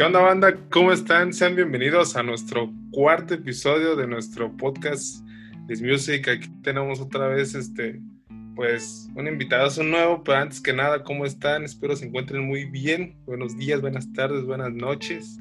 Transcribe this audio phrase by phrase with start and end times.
[0.00, 0.56] ¿Qué onda banda?
[0.70, 1.30] ¿Cómo están?
[1.30, 5.22] Sean bienvenidos a nuestro cuarto episodio de nuestro podcast
[5.68, 6.26] This Music.
[6.26, 8.00] Aquí tenemos otra vez este,
[8.56, 11.64] pues, un invitado un nuevo, pero antes que nada, ¿cómo están?
[11.64, 13.14] Espero se encuentren muy bien.
[13.26, 15.38] Buenos días, buenas tardes, buenas noches.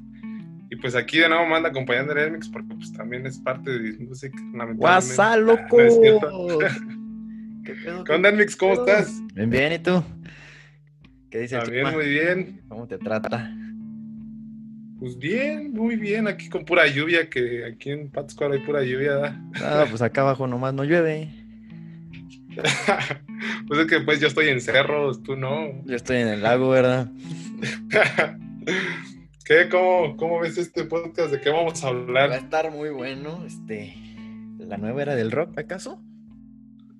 [0.69, 3.79] Y pues aquí de nuevo manda acompañando a Remix porque pues también es parte de
[3.79, 4.33] This Music.
[4.75, 5.77] ¡Guasa, loco!
[7.63, 8.57] ¿Qué, ¿Qué onda, Remix?
[8.57, 9.21] ¿Cómo estás?
[9.33, 10.03] Bien, bien, ¿y tú?
[11.29, 11.63] ¿Qué dices?
[11.63, 12.61] También muy bien.
[12.67, 13.55] ¿Cómo te trata?
[14.99, 19.41] Pues bien, muy bien, aquí con pura lluvia, que aquí en Pátzcuaro hay pura lluvia.
[19.63, 21.29] Ah, pues acá abajo nomás no llueve.
[23.67, 25.71] pues es que pues yo estoy en cerros, tú no.
[25.85, 27.09] Yo estoy en el lago, ¿verdad?
[29.45, 29.69] ¿Qué?
[29.69, 31.31] ¿Cómo, ¿Cómo ves este podcast?
[31.31, 32.31] ¿De qué vamos a hablar?
[32.31, 33.95] Va a estar muy bueno, este...
[34.57, 36.03] ¿La nueva era del rock, acaso?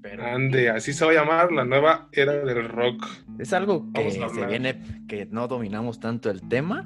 [0.01, 0.25] Pero...
[0.25, 3.05] Ande, así se va a llamar la nueva era del rock.
[3.37, 6.83] Es algo que se viene, que no dominamos tanto el tema,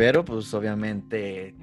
[0.00, 1.54] pero pues obviamente,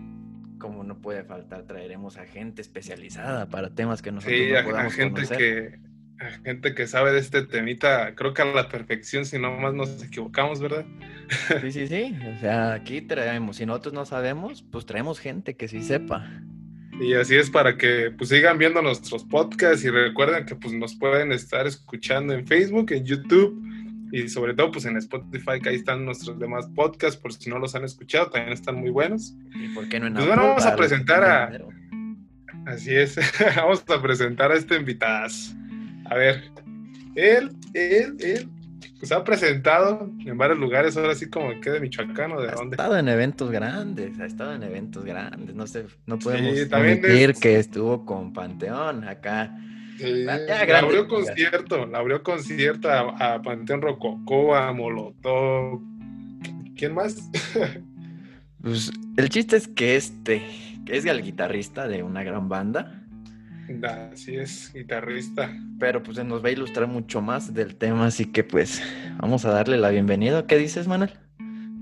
[0.59, 4.94] como no puede faltar, traeremos a gente especializada para temas que nosotros sí, no podamos
[4.94, 5.79] a gente que
[6.19, 9.73] a gente que sabe de este temita, creo que a la perfección, si no más
[9.73, 10.85] nos equivocamos, ¿verdad?
[11.61, 12.16] Sí, sí, sí.
[12.38, 16.29] O sea, aquí traemos, si nosotros no sabemos, pues traemos gente que sí sepa.
[17.01, 20.94] Y así es para que pues sigan viendo nuestros podcasts y recuerden que pues nos
[20.94, 23.59] pueden estar escuchando en Facebook, en YouTube,
[24.11, 27.59] y sobre todo pues en Spotify que ahí están nuestros demás podcasts por si no
[27.59, 29.36] los han escuchado también están muy buenos.
[29.55, 31.52] Y por qué no en pues bueno vamos a presentar a
[32.66, 33.17] así es
[33.55, 35.28] vamos a presentar a este invitado
[36.05, 36.44] a ver
[37.16, 38.50] él él él
[39.00, 42.55] pues ha presentado en varios lugares ahora sí como que de Michoacán o de ha
[42.55, 42.73] dónde.
[42.73, 47.33] ha estado en eventos grandes ha estado en eventos grandes no sé no podemos decir
[47.35, 49.55] que estuvo con Panteón acá
[49.98, 50.36] Sí, la
[50.80, 55.81] abrió concierto, la abrió concierto a, Panteón Rococó, a Molotov.
[56.76, 57.30] ¿Quién más?
[58.62, 60.44] pues el chiste es que este,
[60.86, 63.03] es el guitarrista de una gran banda.
[64.13, 65.52] Así es, guitarrista.
[65.80, 68.81] Pero pues nos va a ilustrar mucho más del tema, así que pues
[69.18, 70.47] vamos a darle la bienvenida.
[70.47, 71.12] ¿Qué dices, Manuel?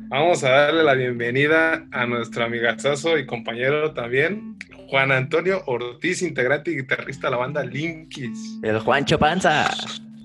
[0.08, 6.72] Vamos a darle la bienvenida a nuestro amigazazo y compañero también, Juan Antonio Ortiz, integrante
[6.72, 8.60] y guitarrista de la banda Linkis.
[8.64, 9.70] El Juancho Panza.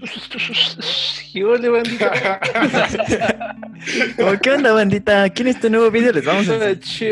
[1.32, 1.44] ¿Qué
[4.50, 5.22] onda, bandita?
[5.24, 7.04] Aquí en este nuevo video les vamos a Así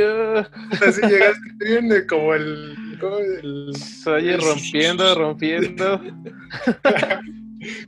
[1.02, 2.76] llegaste bien como el...
[3.00, 3.72] Como el...
[4.06, 6.00] Oye, rompiendo, rompiendo.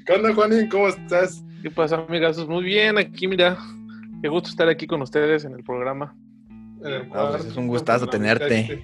[0.06, 0.68] ¿Qué onda, Juanín?
[0.68, 1.42] ¿Cómo estás?
[1.62, 2.48] ¿Qué pasa, amigazos?
[2.48, 3.58] Muy bien, aquí mira.
[4.22, 6.14] Qué gusto estar aquí con ustedes en el programa.
[6.80, 8.82] Pues, es un gustazo tenerte.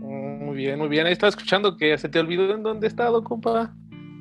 [0.00, 1.06] Muy bien, muy bien.
[1.06, 3.74] Ahí estaba escuchando que se te olvidó en dónde he estado, compa.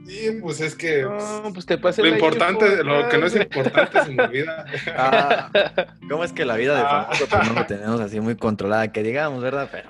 [0.05, 1.03] Sí, pues es que.
[1.03, 4.65] No, pues te pasé lo importante, lo que no es importante se me olvida.
[4.97, 5.51] Ah,
[6.09, 7.03] ¿Cómo es que la vida de ah.
[7.03, 8.91] famoso pues, no lo tenemos así muy controlada?
[8.91, 9.69] Que digamos, ¿verdad?
[9.71, 9.89] Pero.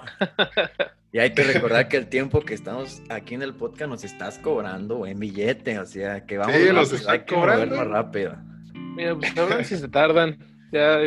[1.14, 4.38] Y hay que recordar que el tiempo que estamos aquí en el podcast nos estás
[4.38, 7.76] cobrando en billete, o sea, que vamos sí, nos hay que cobrando.
[7.76, 8.38] más rápido.
[8.74, 10.38] Mira, pues ahora si se tardan.
[10.72, 11.00] Ya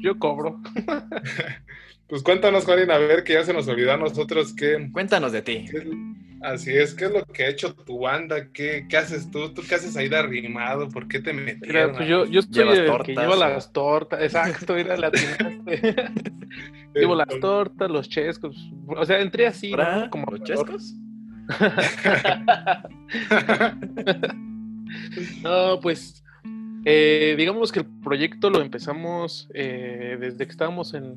[0.00, 0.60] yo cobro.
[2.08, 4.90] pues cuéntanos, Juanín, a ver que ya se nos olvidó a nosotros que.
[4.92, 5.66] Cuéntanos de ti.
[6.42, 8.48] así es, ¿qué es lo que ha hecho tu banda?
[8.52, 9.52] ¿Qué, qué haces tú?
[9.54, 10.88] ¿Tú qué haces ahí de arrimado?
[10.88, 11.32] ¿Por qué te?
[11.32, 14.20] Mira, pues yo, yo el que lleva las tortas.
[14.22, 15.10] Exacto, mira, la
[16.94, 18.56] Llevo las tortas, los chescos.
[18.88, 20.10] O sea, entré así, ¿no?
[20.10, 20.94] Como los chescos.
[25.42, 26.22] no, pues
[26.84, 31.16] eh, digamos que el proyecto lo empezamos eh, desde que estábamos en,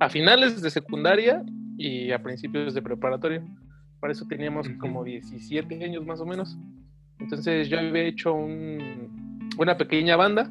[0.00, 1.42] a finales de secundaria
[1.78, 3.42] y a principios de preparatoria.
[4.00, 6.58] Para eso teníamos como 17 años más o menos.
[7.18, 10.50] Entonces yo había hecho una pequeña banda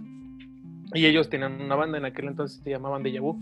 [0.94, 3.38] y ellos tenían una banda en aquel entonces se llamaban de Vu.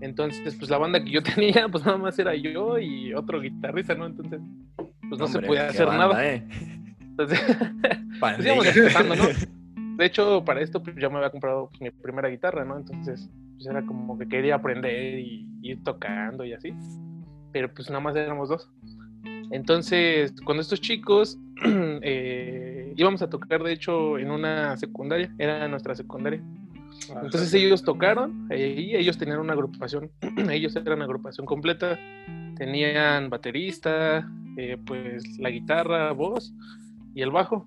[0.00, 3.94] Entonces, pues la banda que yo tenía, pues nada más era yo y otro guitarrista,
[3.94, 4.06] ¿no?
[4.06, 4.40] Entonces,
[5.08, 6.26] pues no se podía hacer nada.
[6.26, 6.44] Eh.
[7.00, 7.40] Entonces,
[8.20, 9.24] pues íbamos empezando, ¿no?
[9.96, 12.76] de hecho, para esto pues, ya me había comprado pues, mi primera guitarra, ¿no?
[12.76, 16.74] Entonces, pues era como que quería aprender y ir tocando y así.
[17.52, 18.70] Pero pues nada más éramos dos.
[19.50, 25.94] Entonces, con estos chicos eh, íbamos a tocar, de hecho, en una secundaria, era nuestra
[25.94, 26.42] secundaria.
[27.10, 30.10] Ah, Entonces ellos tocaron y ellos tenían una agrupación,
[30.50, 31.98] ellos eran una agrupación completa,
[32.56, 36.54] tenían baterista, eh, pues la guitarra, voz
[37.14, 37.66] y el bajo.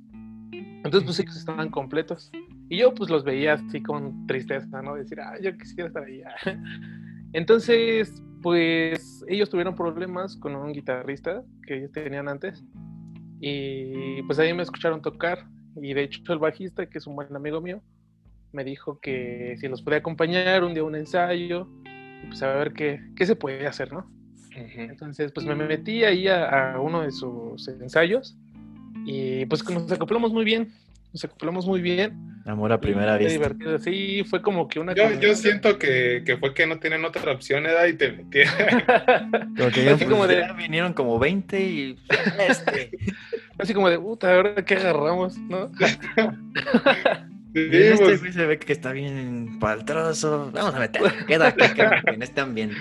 [0.52, 2.32] Entonces, pues ellos estaban completos.
[2.70, 4.96] Y yo, pues los veía así con tristeza, ¿no?
[4.96, 6.22] Decir, ah, yo quisiera estar ahí.
[7.34, 12.64] Entonces, pues ellos tuvieron problemas con un guitarrista que ellos tenían antes.
[13.40, 15.48] Y pues ahí me escucharon tocar.
[15.82, 17.82] Y de hecho, el bajista, que es un buen amigo mío,
[18.52, 21.68] me dijo que si los podía acompañar un día a un ensayo,
[22.28, 24.10] pues a ver qué, qué se puede hacer, ¿no?
[24.56, 28.38] Entonces, pues me metí ahí a, uno de sus ensayos
[29.06, 30.74] y pues nos acoplamos muy bien,
[31.14, 32.42] nos acoplamos muy bien.
[32.46, 33.34] Amor a primera vista.
[33.34, 33.80] Divertido.
[33.80, 34.94] Sí, fue como que una...
[34.94, 37.70] Yo, yo siento que, que, fue que no tienen otra opción, ¿eh?
[37.90, 38.54] Y te metieron.
[39.94, 40.46] Así como de...
[40.58, 41.98] vinieron como 20 y...
[42.48, 42.92] Este.
[43.58, 45.38] Así como de, puta, ¿ahora qué agarramos?
[45.38, 45.72] ¿No?
[47.56, 50.52] este güey se ve que está bien paltroso.
[50.54, 51.02] Vamos a meter.
[51.26, 52.76] Queda aquí en este ambiente.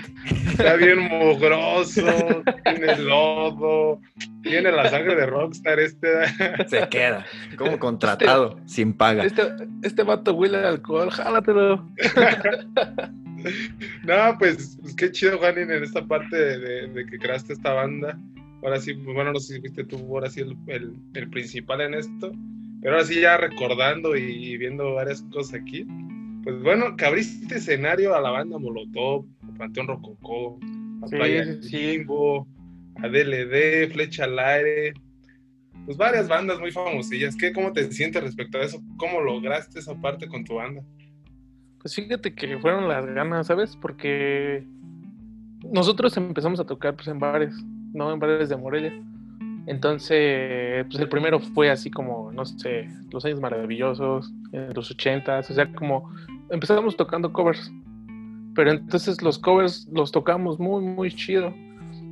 [0.49, 4.01] Está bien mugroso, tiene lodo,
[4.43, 5.79] tiene la sangre de Rockstar.
[5.79, 6.07] Este.
[6.67, 7.25] Se queda,
[7.57, 9.23] como contratado, este, sin paga.
[9.23, 9.43] Este,
[9.81, 11.77] este vato huele al alcohol, jálatelo.
[14.03, 18.19] no, pues, pues, qué chido, Juan, en esta parte de, que creaste esta banda.
[18.61, 20.57] Ahora sí, pues, bueno, no sé si viste tú ahora sí el,
[21.13, 22.33] el principal en esto
[22.81, 25.85] pero ahora sí, ya recordando y viendo varias cosas aquí,
[26.43, 30.59] pues bueno, que abriste escenario a la banda Molotov, a Panteón Rococó,
[31.01, 32.47] a Playa Limbo,
[32.97, 34.93] a DLD, Flecha al Aire,
[35.85, 37.35] pues varias bandas muy famosillas.
[37.35, 38.81] ¿Qué, ¿Cómo te sientes respecto a eso?
[38.97, 40.83] ¿Cómo lograste esa parte con tu banda?
[41.79, 43.75] Pues fíjate que fueron las ganas, ¿sabes?
[43.75, 44.65] Porque
[45.71, 47.53] nosotros empezamos a tocar pues en bares,
[47.93, 48.93] no en bares de Morelia.
[49.67, 55.49] Entonces, pues el primero fue así como, no sé, los años maravillosos, en los ochentas,
[55.49, 56.11] o sea, como
[56.51, 57.71] empezamos tocando covers,
[58.53, 61.53] pero entonces los covers los tocamos muy, muy chido.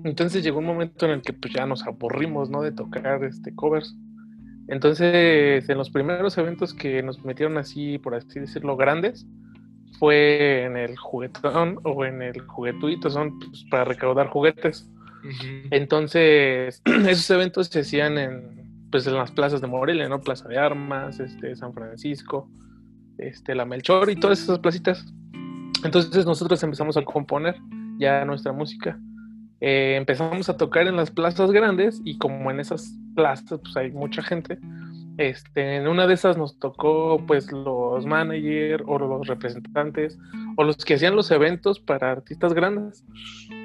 [0.04, 2.62] Entonces llegó un momento en el que pues ya nos aburrimos, ¿no?
[2.62, 3.96] De tocar este covers.
[4.68, 9.26] Entonces, en los primeros eventos que nos metieron así, por así decirlo, grandes,
[10.00, 14.90] fue en el juguetón o en el juguetuito, son pues, para recaudar juguetes.
[15.72, 20.20] Entonces, esos eventos se hacían en, pues, en las plazas de Morelia, ¿no?
[20.22, 22.50] Plaza de Armas, este, San Francisco,
[23.18, 25.06] este, La Melchor y todas esas placitas.
[25.84, 27.56] Entonces nosotros empezamos a componer
[28.00, 28.98] ya nuestra música.
[29.60, 33.92] Eh, empezamos a tocar en las plazas grandes y como en esas plazas pues hay
[33.92, 34.60] mucha gente,
[35.18, 40.18] este, en una de esas nos tocó pues los managers o los representantes
[40.56, 43.04] o los que hacían los eventos para artistas grandes.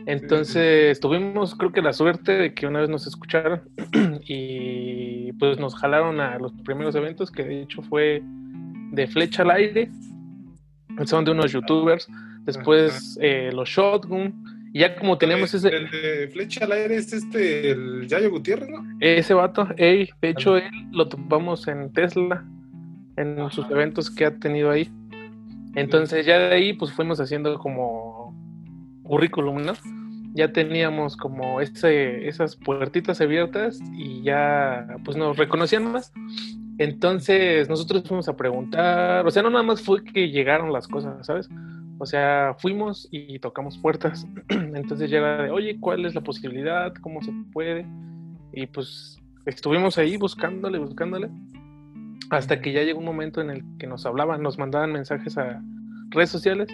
[0.07, 3.63] Entonces tuvimos creo que la suerte de que una vez nos escucharon
[4.27, 8.23] y pues nos jalaron a los primeros eventos que de hecho fue
[8.93, 9.91] de Flecha al Aire,
[11.05, 12.09] son de unos youtubers,
[12.45, 14.35] después eh, los Shotgun
[14.73, 15.69] y ya como tenemos ese...
[15.69, 18.85] El de Flecha al Aire es este, el Yayo Gutiérrez, ¿no?
[19.01, 22.45] Ese vato, ey, de hecho él lo topamos en Tesla,
[23.17, 24.91] en sus eventos que ha tenido ahí.
[25.75, 28.35] Entonces ya de ahí pues fuimos haciendo como
[29.03, 29.73] currículum, ¿no?
[30.35, 36.13] Ya teníamos como ese, esas puertitas abiertas y ya pues nos reconocían más.
[36.79, 41.27] Entonces nosotros fuimos a preguntar, o sea, no nada más fue que llegaron las cosas,
[41.27, 41.49] ¿sabes?
[41.99, 44.27] O sea, fuimos y tocamos puertas.
[44.49, 46.95] Entonces llega de, oye, ¿cuál es la posibilidad?
[47.01, 47.85] ¿Cómo se puede?
[48.53, 51.29] Y pues estuvimos ahí buscándole, buscándole.
[52.31, 55.63] Hasta que ya llegó un momento en el que nos hablaban, nos mandaban mensajes a
[56.11, 56.69] redes sociales.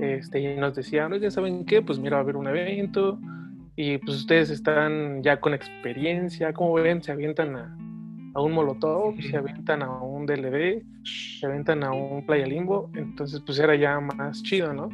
[0.00, 1.82] Este, y nos decían, oye, ¿saben qué?
[1.82, 3.18] Pues mira, va a haber un evento.
[3.76, 6.52] Y pues ustedes están ya con experiencia.
[6.52, 7.02] ¿Cómo ven?
[7.02, 7.76] Se avientan a,
[8.34, 13.40] a un Molotov, se aventan a un DLD, se aventan a un Playa Limbo, entonces
[13.44, 14.88] pues era ya más chido, ¿no?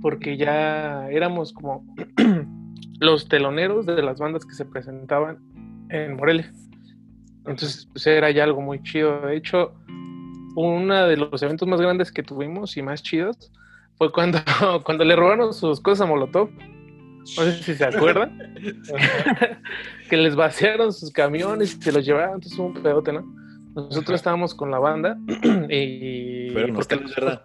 [0.00, 1.84] Porque ya éramos como
[3.00, 5.38] los teloneros de las bandas que se presentaban
[5.90, 6.50] en Morelia.
[7.46, 9.20] Entonces pues era ya algo muy chido.
[9.22, 9.74] De hecho,
[10.56, 13.50] uno de los eventos más grandes que tuvimos y más chidos
[13.98, 14.38] fue cuando,
[14.84, 16.50] cuando le robaron sus cosas a Molotov.
[17.36, 18.54] No sé si se acuerdan.
[20.10, 22.34] que les vaciaron sus camiones y se los llevaron.
[22.34, 23.24] Entonces fue un pedote, ¿no?
[23.74, 25.16] Nosotros estábamos con la banda
[25.68, 26.50] y.
[26.52, 27.44] Pero no porque los verdad.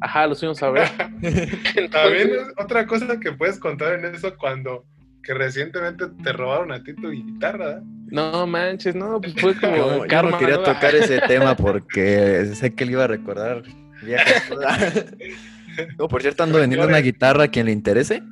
[0.00, 0.88] Ajá, los fuimos a ver.
[1.90, 4.84] También otra cosa que puedes contar en eso cuando
[5.26, 7.82] que recientemente te robaron a ti tu guitarra.
[8.06, 10.06] No manches, no, pues fue como.
[10.06, 13.62] Yo, no quería tocar ese tema porque sé que él iba a recordar
[15.98, 18.22] no, por cierto, ando vendiendo una guitarra a quien le interese.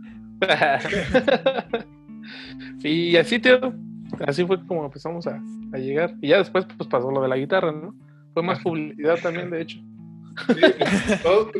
[2.82, 3.72] y así, tío,
[4.26, 5.40] así fue como empezamos a,
[5.72, 6.14] llegar.
[6.20, 7.94] Y ya después pues pasó lo de la guitarra, ¿no?
[8.34, 9.78] Fue más publicidad también, de hecho.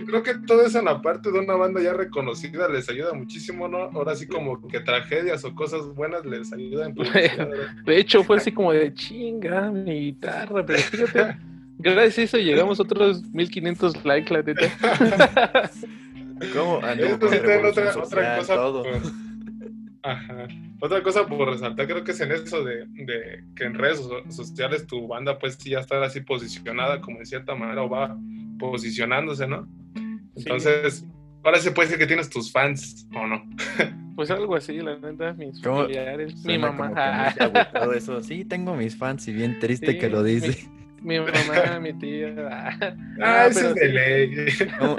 [0.07, 3.69] Creo que todo eso en la parte de una banda ya reconocida les ayuda muchísimo,
[3.69, 3.91] ¿no?
[3.95, 6.95] Ahora sí como que tragedias o cosas buenas les ayudan.
[7.85, 11.37] De hecho fue así como de chinga mi guitarra, pero fíjate,
[11.79, 15.71] gracias a eso llegamos a otros 1500 likes, la neta.
[16.53, 16.77] ¿Cómo?
[16.79, 18.55] otra, otra cosa.
[20.03, 20.49] Ajá.
[20.85, 24.87] Otra cosa por resaltar, creo que es en eso de, de, que en redes sociales
[24.87, 28.15] tu banda pues sí ya está así posicionada como de cierta manera o va
[28.59, 29.67] posicionándose, ¿no?
[30.37, 31.07] Entonces,
[31.43, 33.43] ahora se puede decir que tienes tus fans o no.
[34.15, 37.35] Pues algo así, la neta, mis familiares, mi mamá.
[37.73, 38.23] Todo eso.
[38.23, 40.69] Sí, tengo mis fans y bien triste que lo dice.
[41.03, 42.35] Mi, mamá, mi tía.
[43.21, 44.47] Ah, ah eso es de ley.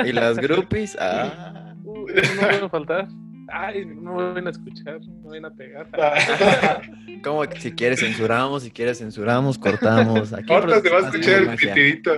[0.05, 1.75] y las groupies, ah.
[1.83, 3.07] Uh, no pueden faltar.
[3.47, 5.87] Ay, no me van a escuchar, no me van a pegar.
[7.23, 10.33] Como que si quieres censuramos, si quieres censuramos, cortamos.
[10.33, 12.13] Aquí Cortas, te va a escuchar el pitidito.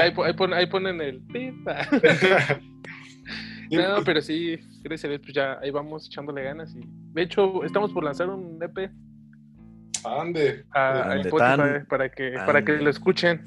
[0.00, 0.12] Ahí,
[0.54, 1.22] ahí, ponen el
[3.70, 6.74] No, pero sí, gracias a pues ya ahí vamos echándole ganas.
[6.74, 6.80] y
[7.12, 8.90] De hecho, estamos por lanzar un EP.
[10.04, 10.64] Ande.
[10.72, 13.44] A, Spotify para que, para que lo escuchen.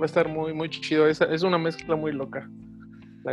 [0.00, 1.06] Va a estar muy, muy chido.
[1.06, 2.48] Es, es una mezcla muy loca.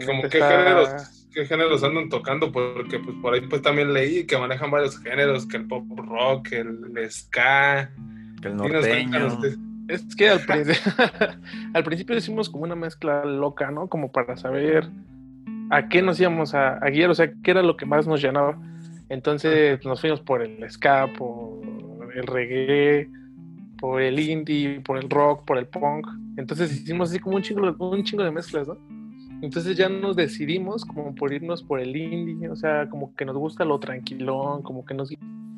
[0.05, 4.37] Como qué géneros, qué géneros andan tocando, porque pues por ahí pues también leí que
[4.37, 7.91] manejan varios géneros, que el pop rock, el, ska,
[8.41, 9.39] que el norteño.
[9.87, 10.41] Es que al,
[11.73, 13.87] al principio decimos como una mezcla loca, ¿no?
[13.87, 14.89] Como para saber
[15.69, 18.57] a qué nos íbamos a, guiar, o sea, qué era lo que más nos llenaba.
[19.09, 21.61] Entonces nos fuimos por el ska, por
[22.13, 23.09] el reggae,
[23.79, 26.07] por el indie, por el rock, por el punk.
[26.35, 28.77] Entonces hicimos así como un chingo, un chingo de mezclas, ¿no?
[29.41, 33.35] Entonces ya nos decidimos como por irnos por el indie, o sea, como que nos
[33.35, 35.13] gusta lo tranquilón, como que nos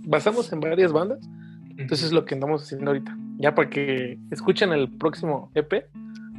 [0.06, 1.20] basamos en varias bandas.
[1.78, 3.18] Entonces es lo que andamos haciendo ahorita.
[3.38, 5.86] Ya para que escuchen el próximo EP,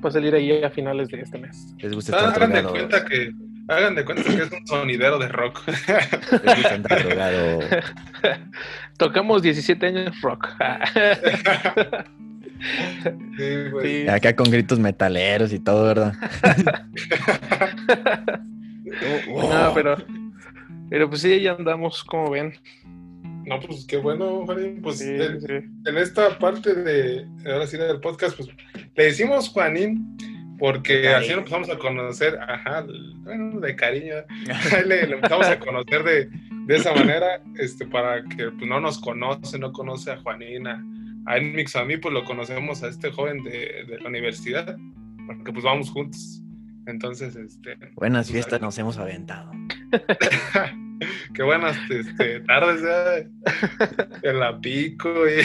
[0.04, 1.74] va a salir ahí a finales de este mes.
[1.78, 3.32] Les gusta ah, hagan de cuenta que
[3.68, 5.62] hagan de cuenta que es un sonidero de rock.
[6.44, 7.30] Les gusta
[8.98, 10.48] Tocamos 17 años rock.
[13.36, 16.14] Sí, Acá con gritos metaleros y todo, ¿verdad?
[19.28, 19.96] no, pero,
[20.88, 22.54] pero pues sí, ya andamos, como ven.
[23.46, 24.82] No, pues qué bueno, Juanín.
[24.82, 28.48] Pues en, esta parte de, ahora sí, del podcast, pues
[28.94, 30.16] le decimos Juanín
[30.58, 32.84] porque así lo empezamos a conocer, ajá,
[33.22, 34.14] bueno, de cariño,
[34.86, 36.26] le, empezamos a conocer de,
[36.66, 40.84] de, esa manera, este, para que pues, no nos conoce, no conoce a Juanina,
[41.26, 44.76] a Enmix, a mí, pues lo conocemos a este joven de, de la universidad,
[45.26, 46.42] porque pues vamos juntos.
[46.86, 47.76] Entonces, este.
[47.94, 49.50] Buenas pues, fiestas nos hemos aventado.
[51.34, 53.28] Qué buenas este, tardes, ¿eh?
[54.22, 55.08] En la pico.
[55.28, 55.40] Y...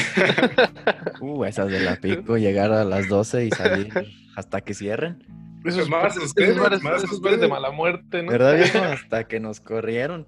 [1.22, 3.94] uh, esas de la pico, llegar a las 12 y salir
[4.36, 5.24] hasta que cierren.
[5.64, 8.32] Eso es más ustedes, más ustedes de mala muerte, ¿no?
[8.32, 8.80] ¿Verdad, viejo?
[8.80, 10.28] Hasta que nos corrieron.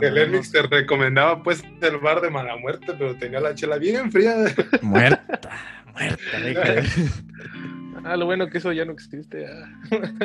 [0.00, 4.10] El Enix te recomendaba pues el bar de mala muerte, pero tenía la chela bien
[4.10, 4.36] fría.
[4.82, 5.50] Muerta,
[5.92, 6.82] muerta,
[8.04, 9.46] Ah, lo bueno que eso ya no existe.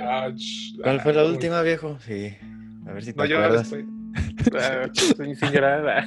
[0.01, 0.30] Ah.
[0.82, 1.98] ¿Cuál fue la última, viejo?
[2.00, 2.34] Sí.
[2.88, 3.74] A ver si te no, acuerdas.
[4.53, 6.06] Ah, sin, llorar.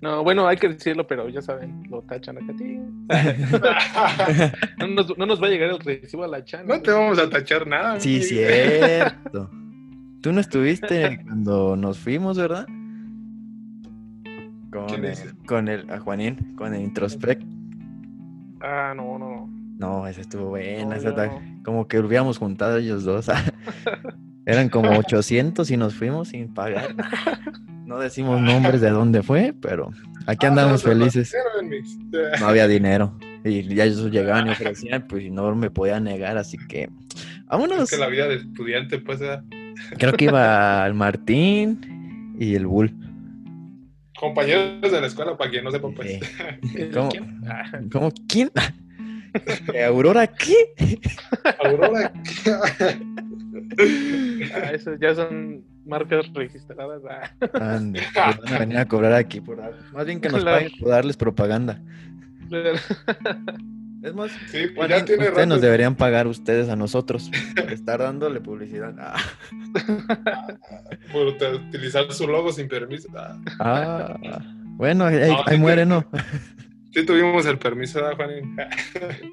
[0.00, 2.54] No, bueno, hay que decirlo, pero ya saben, lo tachan acá.
[4.78, 6.76] no, nos, no nos va a llegar el recibo a la chana.
[6.76, 8.00] No te vamos a tachar nada.
[8.00, 9.50] Sí, cierto.
[10.22, 12.64] Tú no estuviste cuando nos fuimos, ¿verdad?
[14.70, 17.42] Con, el, con el, a Juanín, con el Introspect.
[18.60, 19.50] Ah, no, no.
[19.78, 20.96] No, esa estuvo buena.
[21.64, 23.28] Como que hubiéramos juntado ellos dos.
[24.46, 26.94] Eran como 800 y nos fuimos sin pagar.
[27.84, 29.90] No decimos nombres de dónde fue, pero
[30.26, 31.34] aquí ah, andamos felices.
[32.40, 33.18] No había dinero.
[33.44, 36.88] Y ya ellos llegaban y ofrecían, pues no me podía negar, así que
[37.46, 37.82] vámonos.
[37.82, 39.20] Es que la vida de estudiante, pues.
[39.98, 42.94] Creo que iba el Martín y el Bull.
[44.18, 46.20] Compañeros de la escuela, para quien no sepa, pues.
[46.92, 47.10] ¿Cómo?
[47.92, 48.12] ¿Cómo?
[48.28, 48.50] ¿Quién?
[49.86, 51.00] ¿Aurora qué?
[51.64, 52.50] ¿Aurora qué?
[54.54, 57.02] ah, eso ya son marcas registradas.
[57.08, 57.30] Ah.
[57.74, 59.58] Ande, van a venir a cobrar aquí por
[59.92, 61.80] Más bien que nos paguen por darles propaganda.
[64.02, 68.00] Es más, sí, pues ya tiene ustedes nos deberían pagar ustedes a nosotros por estar
[68.00, 68.94] dándole publicidad.
[68.98, 69.16] Ah.
[71.12, 73.08] por utilizar su logo sin permiso.
[73.16, 74.40] Ah, ah
[74.76, 76.04] bueno, ahí, no, muere, ¿no?
[76.92, 78.56] Sí tuvimos el permiso, de Juanín?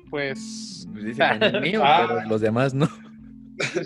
[0.10, 0.88] Pues...
[0.92, 2.88] pues dice que es mío, pero los demás no.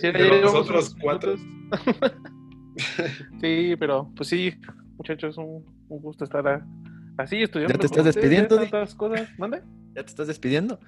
[0.02, 1.36] de los otros cuatro.
[3.42, 4.54] sí, pero pues sí,
[4.98, 6.63] muchachos, un, un gusto estar
[7.17, 7.74] así estudiando.
[7.74, 8.58] ¿Ya te estás despidiendo?
[8.58, 9.29] Tantas cosas.
[9.38, 9.62] ¿Mande?
[9.96, 10.79] ¿Ya te estás despidiendo?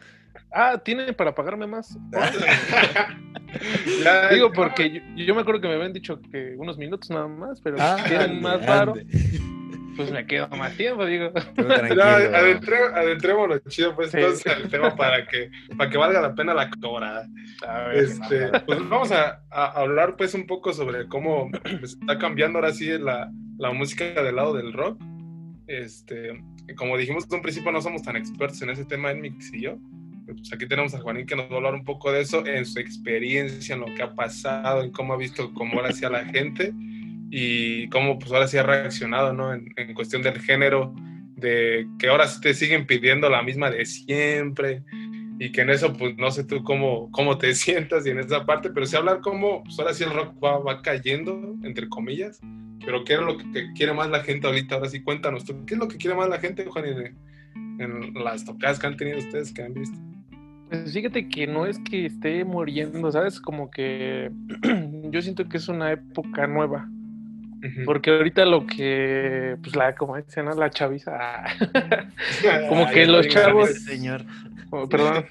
[0.52, 1.98] Ah, tiene para pagarme más.
[4.32, 7.78] Digo, porque yo, me acuerdo que me habían dicho que unos minutos nada más, pero
[7.80, 8.96] ah, tienen más paro
[9.96, 11.32] pues me quedo más tiempo, digo.
[12.94, 17.28] adentrémonos chido, pues, entonces, el tema para que, para que valga la pena la cobrada.
[17.94, 21.50] este, pues vamos a, a, hablar, pues, un poco sobre cómo
[21.82, 25.02] está cambiando ahora sí la, la música del lado del rock.
[25.68, 26.44] Este,
[26.76, 29.62] como dijimos en un principio, no somos tan expertos en ese tema, en Mix y
[29.62, 29.78] yo.
[30.26, 32.66] Pues aquí tenemos a Juanín que nos va a hablar un poco de eso, en
[32.66, 36.26] su experiencia, en lo que ha pasado, en cómo ha visto cómo ahora hacía la
[36.26, 36.74] gente
[37.30, 39.54] y cómo pues ahora sí ha reaccionado, ¿no?
[39.54, 40.96] En, en, cuestión del género,
[41.36, 44.84] de que ahora sí te siguen pidiendo la misma de siempre
[45.40, 48.46] y que en eso pues no sé tú cómo, cómo te sientas y en esa
[48.46, 52.40] parte, pero sí hablar cómo pues ahora sí el rock va, va cayendo, entre comillas,
[52.86, 55.76] pero qué es lo que quiere más la gente ahorita, ahora sí cuéntanos tú, ¿qué
[55.76, 57.18] es lo que quiere más la gente, Juan, en,
[57.80, 59.98] en las tocadas que han tenido ustedes, que han visto?
[60.70, 63.40] Pues fíjate que no es que esté muriendo, ¿sabes?
[63.40, 64.32] Como que
[65.12, 66.90] yo siento que es una época nueva.
[67.86, 70.54] Porque ahorita lo que, pues la, como dicen, ¿no?
[70.54, 71.44] La chaviza.
[72.70, 73.70] como que los chavos.
[73.84, 74.24] Señor.
[74.70, 75.26] Oh, perdón.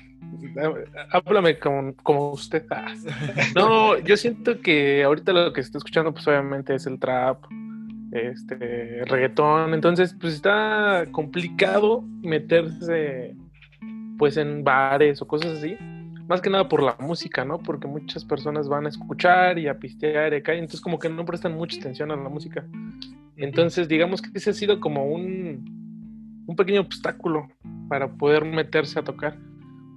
[1.10, 2.64] Háblame como, como usted.
[3.54, 7.44] No, yo siento que ahorita lo que estoy escuchando, pues obviamente es el trap,
[8.12, 9.74] este, reggaetón.
[9.74, 13.34] Entonces, pues está complicado meterse,
[14.18, 15.76] pues en bares o cosas así
[16.28, 17.58] más que nada por la música, ¿no?
[17.58, 21.08] Porque muchas personas van a escuchar y a pistear y acá, y entonces como que
[21.08, 22.66] no prestan mucha atención a la música.
[23.36, 27.48] Entonces, digamos que ese ha sido como un, un pequeño obstáculo
[27.88, 29.38] para poder meterse a tocar.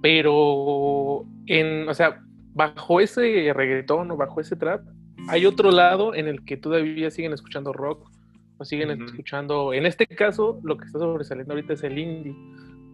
[0.02, 2.20] Pero, en, o sea,
[2.54, 4.82] bajo ese reggaetón o bajo ese trap,
[5.28, 8.10] hay otro lado en el que todavía siguen escuchando rock
[8.58, 12.34] o siguen escuchando, en este caso, lo que está sobresaliendo ahorita es el indie,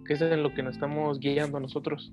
[0.06, 2.12] que es en lo que nos estamos guiando nosotros.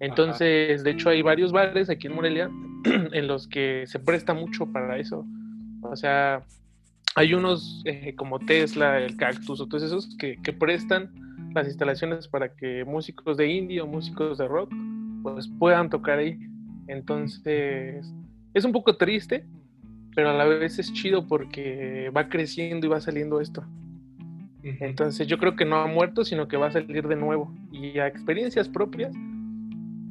[0.00, 2.50] Entonces, de hecho, hay varios bares aquí en Morelia
[2.84, 5.24] en los que se presta mucho para eso.
[5.82, 6.42] O sea,
[7.14, 11.10] hay unos eh, como Tesla, el Cactus o todos esos que, que, prestan
[11.54, 14.72] las instalaciones para que músicos de indie o músicos de rock
[15.22, 16.38] pues puedan tocar ahí.
[16.88, 18.12] Entonces,
[18.52, 19.46] es un poco triste,
[20.14, 23.64] pero a la vez es chido porque va creciendo y va saliendo esto.
[24.80, 27.54] Entonces yo creo que no ha muerto, sino que va a salir de nuevo.
[27.70, 29.14] Y a experiencias propias,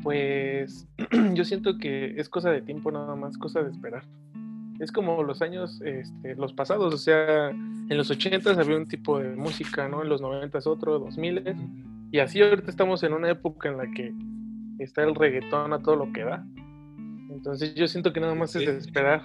[0.05, 0.87] pues
[1.33, 4.03] yo siento que es cosa de tiempo nada más, cosa de esperar.
[4.79, 9.17] Es como los años, este, los pasados, o sea, en los 80 había un tipo
[9.17, 10.03] de música, ¿no?
[10.03, 11.55] En los 90 otro, 2000
[12.11, 14.13] y así ahorita estamos en una época en la que
[14.77, 16.45] está el reggaetón a todo lo que da.
[17.31, 19.23] Entonces yo siento que nada más es de esperar.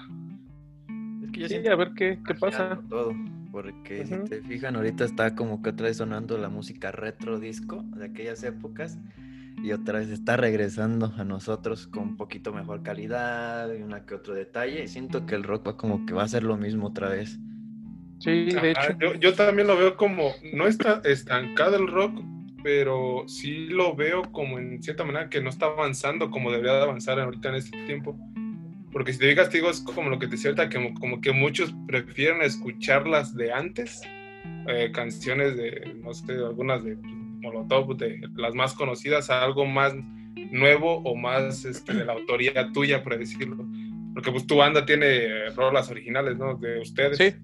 [1.22, 2.80] Es que sí, a ver qué, qué pasa.
[2.88, 3.12] Todo,
[3.52, 7.84] porque si te fijan, ahorita está como que otra vez sonando la música retro disco
[7.96, 8.96] de aquellas épocas
[9.62, 14.14] y otra vez está regresando a nosotros con un poquito mejor calidad y una que
[14.14, 14.84] otro detalle.
[14.84, 17.38] Y siento que el rock va como que va a ser lo mismo otra vez.
[18.20, 18.98] Sí, de hecho.
[18.98, 22.22] Yo, yo, también lo veo como, no está estancado el rock,
[22.62, 26.82] pero sí lo veo como en cierta manera que no está avanzando como debería de
[26.82, 28.18] avanzar ahorita en este tiempo.
[28.92, 31.74] Porque si te digas, digo, es como lo que te cierta, que como que muchos
[31.86, 34.02] prefieren escucharlas de antes,
[34.68, 36.98] eh, canciones de, no sé, algunas de
[37.40, 39.94] Molotov, de las más conocidas, a algo más
[40.50, 43.64] nuevo o más este, de la autoría tuya, por decirlo.
[44.14, 46.54] Porque pues tu banda tiene rolas originales, ¿no?
[46.54, 47.18] De ustedes.
[47.18, 47.34] Sí.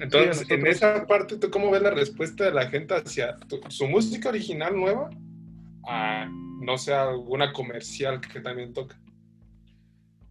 [0.00, 3.36] Entonces, en esa parte, ¿tú cómo ves la respuesta de la gente hacia
[3.68, 5.10] su música original nueva
[5.86, 6.28] a,
[6.60, 8.98] no sé, alguna comercial que también toca?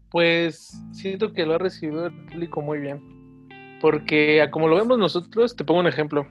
[0.10, 3.02] Pues siento que lo ha recibido el público muy bien.
[3.80, 6.28] Porque como lo vemos nosotros, te pongo un ejemplo.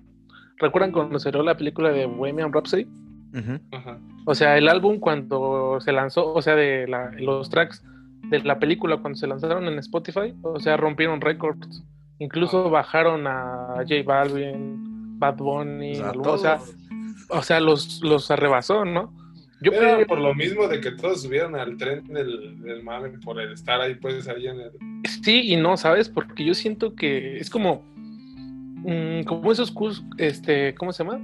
[0.61, 2.87] ¿Recuerdan cuando se la película de Bohemian Rhapsody?
[4.27, 6.87] O sea, el álbum cuando se lanzó, o sea, de
[7.19, 7.83] los tracks
[8.29, 11.83] de la película cuando se lanzaron en Spotify, o sea, rompieron récords.
[12.19, 12.71] Incluso ah.
[12.71, 16.61] bajaron a J Balvin, Bad Bunny, o sea,
[17.31, 19.15] o sea, los, los arrebasó, ¿no?
[19.63, 23.39] Yo creo por lo mismo de que todos subieron al tren del, del mame por
[23.41, 24.71] el estar ahí, pues ahí en el.
[25.23, 26.09] Sí y no, ¿sabes?
[26.09, 27.85] Porque yo siento que es como
[28.85, 29.75] Mm, como esos
[30.19, 31.21] este, ¿cómo se llama?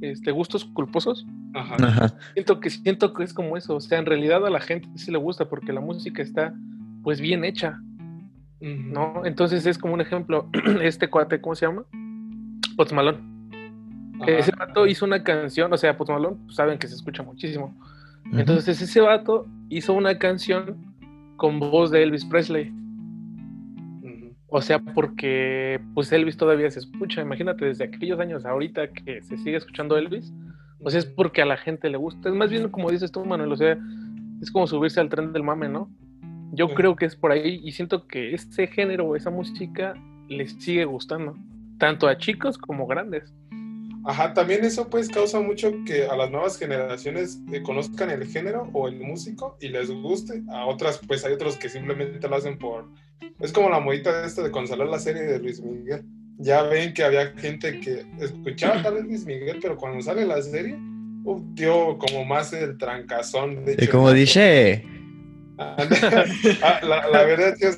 [0.00, 1.26] Este, gustos culposos.
[1.54, 2.14] Ajá.
[2.34, 5.10] Siento que siento que es como eso, o sea, en realidad a la gente sí
[5.10, 6.54] le gusta porque la música está
[7.02, 7.80] pues bien hecha.
[8.60, 9.24] ¿No?
[9.24, 10.48] Entonces es como un ejemplo,
[10.82, 11.84] este cuate, ¿cómo se llama?
[12.76, 12.92] Post
[14.26, 17.74] Ese vato hizo una canción, o sea, Post Malone, pues, saben que se escucha muchísimo.
[18.32, 20.76] Entonces ese vato hizo una canción
[21.36, 22.72] con voz de Elvis Presley.
[24.50, 27.20] O sea, porque pues Elvis todavía se escucha.
[27.20, 30.32] Imagínate desde aquellos años ahorita que se sigue escuchando Elvis.
[30.80, 32.28] O sea, es porque a la gente le gusta.
[32.28, 33.52] Es más bien como dices tú, Manuel.
[33.52, 33.78] O sea,
[34.40, 35.90] es como subirse al tren del mame, ¿no?
[36.52, 39.94] Yo creo que es por ahí y siento que ese género, esa música,
[40.28, 41.36] les sigue gustando.
[41.78, 43.34] Tanto a chicos como grandes.
[44.04, 48.70] Ajá, también eso pues causa mucho que a las nuevas generaciones eh, conozcan el género
[48.72, 50.42] o el músico y les guste.
[50.48, 52.88] A otras pues hay otros que simplemente lo hacen por...
[53.40, 56.04] Es como la modita de esto de consolar la serie de Luis Miguel.
[56.38, 60.40] ya ven que había gente que escuchaba tal vez Luis Miguel, pero cuando sale la
[60.42, 60.78] serie,
[61.24, 63.64] uf, dio como más el trancazón.
[63.64, 64.84] De Y como dice,
[65.60, 67.72] Ah, la, la, verdad que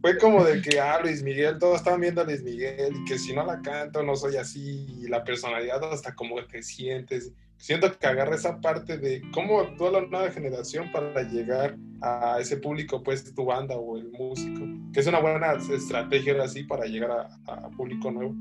[0.00, 3.18] fue como de que, ah, Luis Miguel, todos estaban viendo a Luis Miguel y que
[3.18, 7.32] si no la canto no soy así y la personalidad hasta como que sientes.
[7.64, 12.58] Siento que agarra esa parte de cómo actúa la nueva generación para llegar a ese
[12.58, 17.10] público, pues tu banda o el músico, que es una buena estrategia así para llegar
[17.12, 18.34] a, a público nuevo.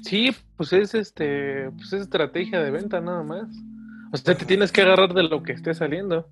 [0.00, 3.48] Sí, pues es este, pues es estrategia de venta nada más.
[4.10, 6.26] O sea, te tienes que agarrar de lo que esté saliendo.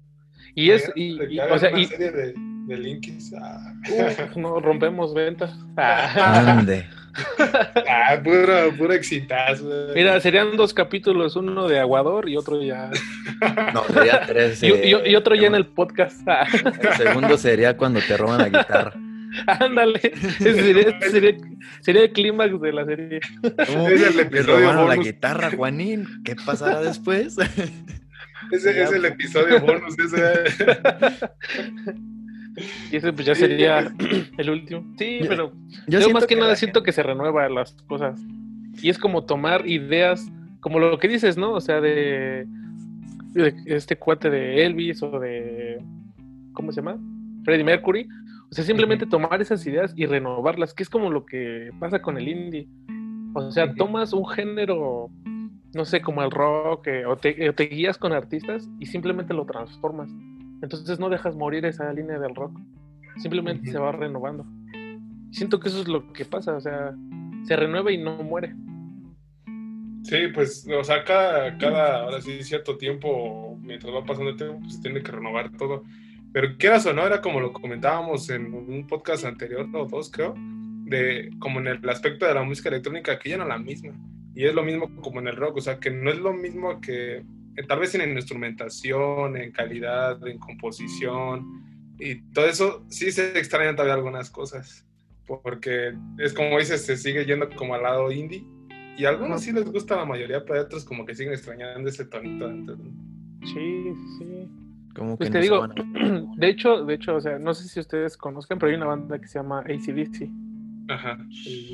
[0.55, 2.35] Y es, y, y, o sea, y, serie de,
[2.67, 3.35] de Linkies.
[3.39, 3.75] Ah.
[4.37, 5.55] No, rompemos ventas.
[6.47, 6.87] ¿Dónde?
[7.89, 9.65] Ah, puro, puro exitazo.
[9.95, 12.91] Mira, serían dos capítulos, uno de Aguador y otro ya.
[13.73, 14.63] No, sería tres.
[14.63, 16.21] Y, y, y otro ya en el podcast.
[16.83, 18.93] El segundo sería cuando te roban la guitarra.
[19.47, 20.01] Ándale,
[20.39, 21.37] sería, sería,
[21.81, 23.21] sería, el clímax de la serie.
[23.67, 26.07] ¿Cómo es el episodio robaron la guitarra, Juanín?
[26.25, 27.37] ¿Qué pasará después?
[28.53, 29.99] Ese es el episodio bonus.
[29.99, 30.45] Ese.
[32.93, 33.93] Y ese pues ya sería
[34.39, 34.85] el último.
[34.99, 35.53] Sí, pero
[35.87, 38.21] yo, yo más que, que nada siento que se renueva las cosas.
[38.83, 41.53] Y es como tomar ideas, como lo que dices, ¿no?
[41.53, 42.47] O sea, de,
[43.33, 45.83] de este cuate de Elvis o de.
[46.53, 46.99] ¿Cómo se llama?
[47.45, 48.09] Freddie Mercury.
[48.51, 49.11] O sea, simplemente uh -huh.
[49.11, 52.69] tomar esas ideas y renovarlas, que es como lo que pasa con el indie.
[53.35, 53.77] O sea, uh -huh.
[53.77, 55.11] tomas un género
[55.75, 59.35] no sé, como el rock, eh, o, te, o, te, guías con artistas y simplemente
[59.35, 60.09] lo transformas.
[60.65, 62.59] Entonces no dejas morir esa línea del rock,
[63.19, 64.47] simplemente se va renovando.
[65.31, 66.95] Siento que eso es lo que pasa, o sea,
[67.45, 68.55] se renueva y no muere.
[70.05, 74.59] Sí, pues, o sea, cada, cada, ahora sí, cierto tiempo, mientras va pasando el tiempo,
[74.61, 75.85] pues se tiene que renovar todo.
[76.33, 80.35] Pero quieras o no, era como lo comentábamos en un podcast anterior, o dos creo,
[80.37, 83.93] de como en el aspecto de la música electrónica, que ya no es la misma.
[84.35, 86.81] Y es lo mismo como en el rock, o sea, que no es lo mismo
[86.81, 87.23] que
[87.63, 91.63] tal vez en instrumentación, en calidad, en composición,
[91.99, 94.87] y todo eso sí se extrañan todavía algunas cosas,
[95.27, 98.45] porque es como dices, se sigue yendo como al lado indie,
[98.97, 101.89] y a algunos sí les gusta la mayoría, pero a otros como que siguen extrañando
[101.89, 102.79] ese tonito antes.
[102.79, 102.91] ¿no?
[103.47, 104.49] Sí, sí.
[104.95, 105.67] Como pues te digo,
[106.37, 109.19] de hecho, de hecho, o sea, no sé si ustedes conozcan, pero hay una banda
[109.19, 110.31] que se llama ACDC.
[110.89, 111.19] Ajá.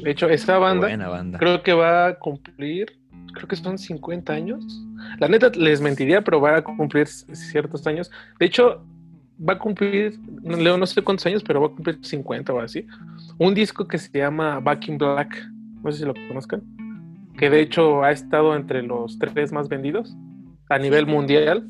[0.03, 3.00] De hecho, esta banda, banda, creo que va a cumplir,
[3.33, 4.83] creo que son 50 años.
[5.19, 8.11] La neta les mentiría, pero va a cumplir ciertos años.
[8.38, 8.85] De hecho,
[9.49, 12.87] va a cumplir, leo no sé cuántos años, pero va a cumplir 50 o así.
[13.38, 15.35] Un disco que se llama Back in Black,
[15.83, 16.62] no sé si lo conozcan,
[17.38, 20.14] que de hecho ha estado entre los tres más vendidos
[20.69, 21.66] a nivel mundial,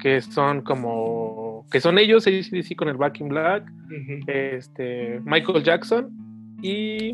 [0.00, 4.24] que son como, que son ellos, ACDC con el Back in Black, uh -huh.
[4.26, 6.10] este, Michael Jackson
[6.62, 7.12] y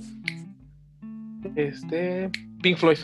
[1.56, 2.30] este
[2.62, 2.98] Pink Floyd.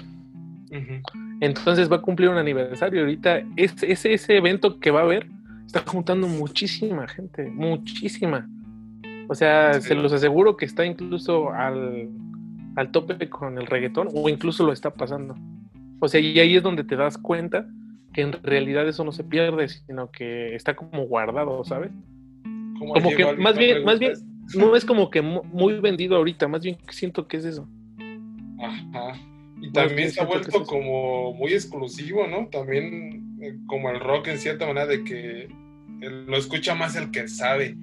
[0.73, 1.39] Uh -huh.
[1.41, 3.01] Entonces va a cumplir un aniversario.
[3.01, 5.27] Ahorita ese, ese, ese evento que va a haber
[5.67, 8.49] está juntando muchísima gente, muchísima.
[9.29, 9.89] O sea, sí.
[9.89, 12.09] se los aseguro que está incluso al,
[12.77, 15.35] al tope con el reggaetón o incluso lo está pasando.
[16.01, 17.67] O sea, y ahí es donde te das cuenta
[18.13, 21.91] que en realidad eso no se pierde, sino que está como guardado, ¿sabes?
[22.79, 24.13] Como, como que más bien, más bien,
[24.57, 27.69] no es como que muy vendido ahorita, más bien siento que es eso.
[28.61, 29.19] Ajá.
[29.73, 32.49] Y también se ha vuelto como muy exclusivo, ¿no?
[32.49, 35.49] También eh, como el rock en cierta manera de que
[36.01, 37.77] lo escucha más el que sabe.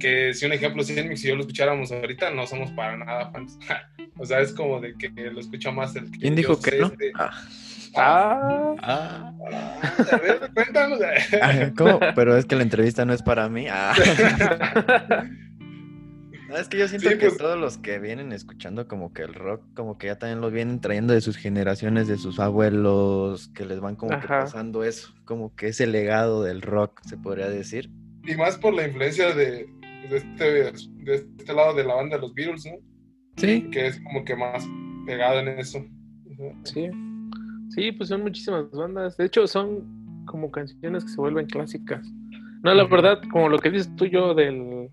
[0.00, 3.30] Que si un ejemplo, si en si yo lo escucháramos ahorita, no somos para nada
[3.30, 3.58] fans.
[4.16, 6.18] o sea, es como de que lo escucha más el que.
[6.18, 6.88] ¿Quién dijo que no?
[6.90, 7.12] De...
[7.14, 7.30] Ah.
[7.94, 8.74] Ah.
[8.82, 9.32] ah.
[10.12, 11.00] A ver, cuéntanos.
[11.42, 12.00] Ah, ¿Cómo?
[12.14, 13.66] Pero es que la entrevista no es para mí.
[13.68, 13.94] Ah.
[16.48, 17.36] No, es que yo siento sí, que pues...
[17.36, 20.80] todos los que vienen escuchando como que el rock, como que ya también lo vienen
[20.80, 25.54] trayendo de sus generaciones, de sus abuelos, que les van como que pasando eso, como
[25.54, 27.90] que ese legado del rock, se podría decir.
[28.26, 29.68] Y más por la influencia de,
[30.08, 32.78] de, este, de este lado de la banda de los Beatles, ¿no?
[33.36, 33.68] Sí.
[33.70, 34.66] Que es como que más
[35.06, 35.84] pegado en eso.
[36.64, 36.88] Sí.
[37.70, 39.18] Sí, pues son muchísimas bandas.
[39.18, 42.06] De hecho, son como canciones que se vuelven clásicas.
[42.62, 44.90] No, la verdad, como lo que dices tú yo del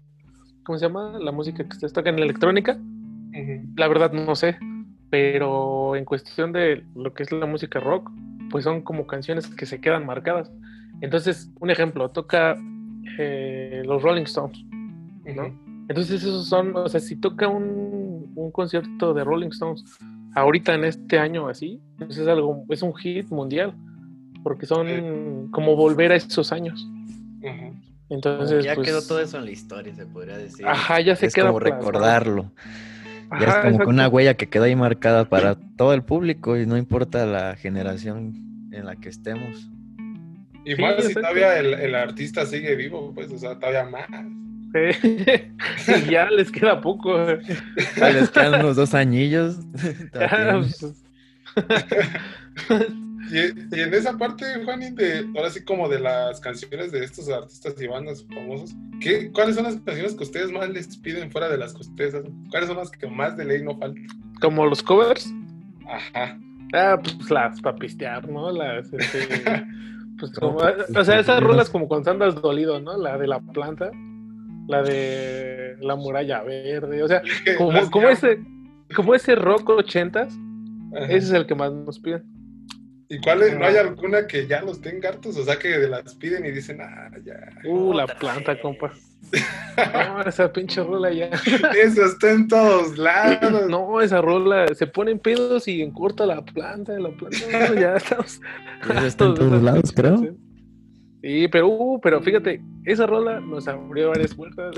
[0.66, 1.18] ¿cómo se llama?
[1.20, 2.78] La música que ustedes tocan en la electrónica.
[2.78, 3.74] Uh -huh.
[3.78, 4.58] La verdad no sé,
[5.10, 8.12] pero en cuestión de lo que es la música rock,
[8.50, 10.52] pues son como canciones que se quedan marcadas.
[11.02, 12.56] Entonces, un ejemplo, toca
[13.20, 14.64] eh, los Rolling Stones,
[15.26, 15.32] ¿no?
[15.32, 15.86] Uh -huh.
[15.88, 19.84] Entonces esos son, o sea, si toca un, un, concierto de Rolling Stones
[20.34, 23.76] ahorita en este año así, pues es algo, es un hit mundial,
[24.44, 26.88] porque son uh como volver a esos años.
[27.42, 27.95] -huh.
[28.10, 30.66] Entonces, ya pues, quedó todo eso en la historia, se podría decir.
[30.68, 32.52] Ajá, ya se es queda como recordarlo.
[33.40, 36.68] Ya es como que una huella que queda ahí marcada para todo el público y
[36.68, 39.70] no importa la generación en la que estemos.
[40.64, 44.08] Y más si todavía el, artista sigue vivo, pues, o sea, todavía más.
[44.74, 45.16] Sí.
[46.12, 47.26] ya les queda poco.
[47.98, 49.58] Ya les quedan unos dos añillos.
[53.32, 57.82] Y, en esa parte, Juanín, de, ahora sí como de las canciones de estos artistas
[57.82, 61.58] y bandas famosos, ¿qué, ¿cuáles son las canciones que ustedes más les piden fuera de
[61.58, 61.82] las que
[62.50, 64.06] ¿Cuáles son las que más de ley no faltan?
[64.42, 65.34] ¿Como los covers?
[65.88, 66.38] Ajá.
[66.74, 68.52] Ah, pues las para pistear, ¿no?
[68.52, 69.28] Las, este,
[70.20, 72.98] pues como, o sea, esas rolas como cuando andas dolido, ¿no?
[72.98, 73.92] La de la planta,
[74.68, 77.22] la de la muralla verde, o sea,
[77.58, 78.40] como, como ese,
[78.96, 80.38] como ese rock ochentas,
[80.94, 82.35] ese es el que más nos piden.
[83.08, 83.58] ¿Y cuál es?
[83.58, 85.38] ¿No hay alguna que ya los tenga hartos?
[85.38, 87.36] O sea, que las piden y dicen, ah, ya.
[87.64, 88.92] Uh, la planta, compa.
[89.76, 91.30] No, esa pinche rola ya.
[91.76, 93.68] Eso está en todos lados.
[93.70, 97.74] No, esa rola se ponen pedos y corta la planta, la planta.
[97.80, 98.40] ya estamos.
[98.90, 100.36] Eso está en todos lados, creo.
[101.22, 104.76] Sí, pero, uh, pero fíjate, esa rola nos abrió varias puertas.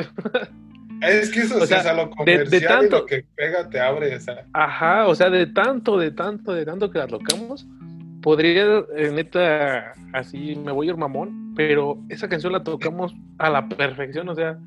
[1.01, 3.79] Es que eso o sea, es a lo comercial de, tanto, lo que pega te
[3.79, 4.15] abre.
[4.15, 4.45] esa.
[4.53, 7.67] Ajá, o sea, de tanto, de tanto, de tanto que la tocamos,
[8.21, 13.49] podría, eh, neta, así me voy a ir mamón, pero esa canción la tocamos a
[13.49, 14.57] la perfección, o sea.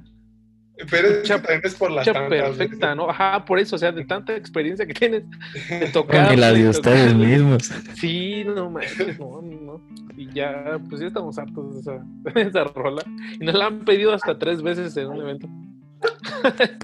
[0.91, 3.11] Pero es, por la perfecta, ¿no?
[3.11, 5.25] Ajá, por eso, o sea, de tanta experiencia que tienes
[5.69, 6.33] de tocar.
[6.33, 7.71] Y la de ustedes mismos.
[7.95, 9.81] Sí, no manches, no, no.
[10.17, 12.03] Y ya, pues ya estamos hartos de esa,
[12.35, 13.03] de esa rola.
[13.39, 15.49] Y nos la han pedido hasta tres veces en un evento.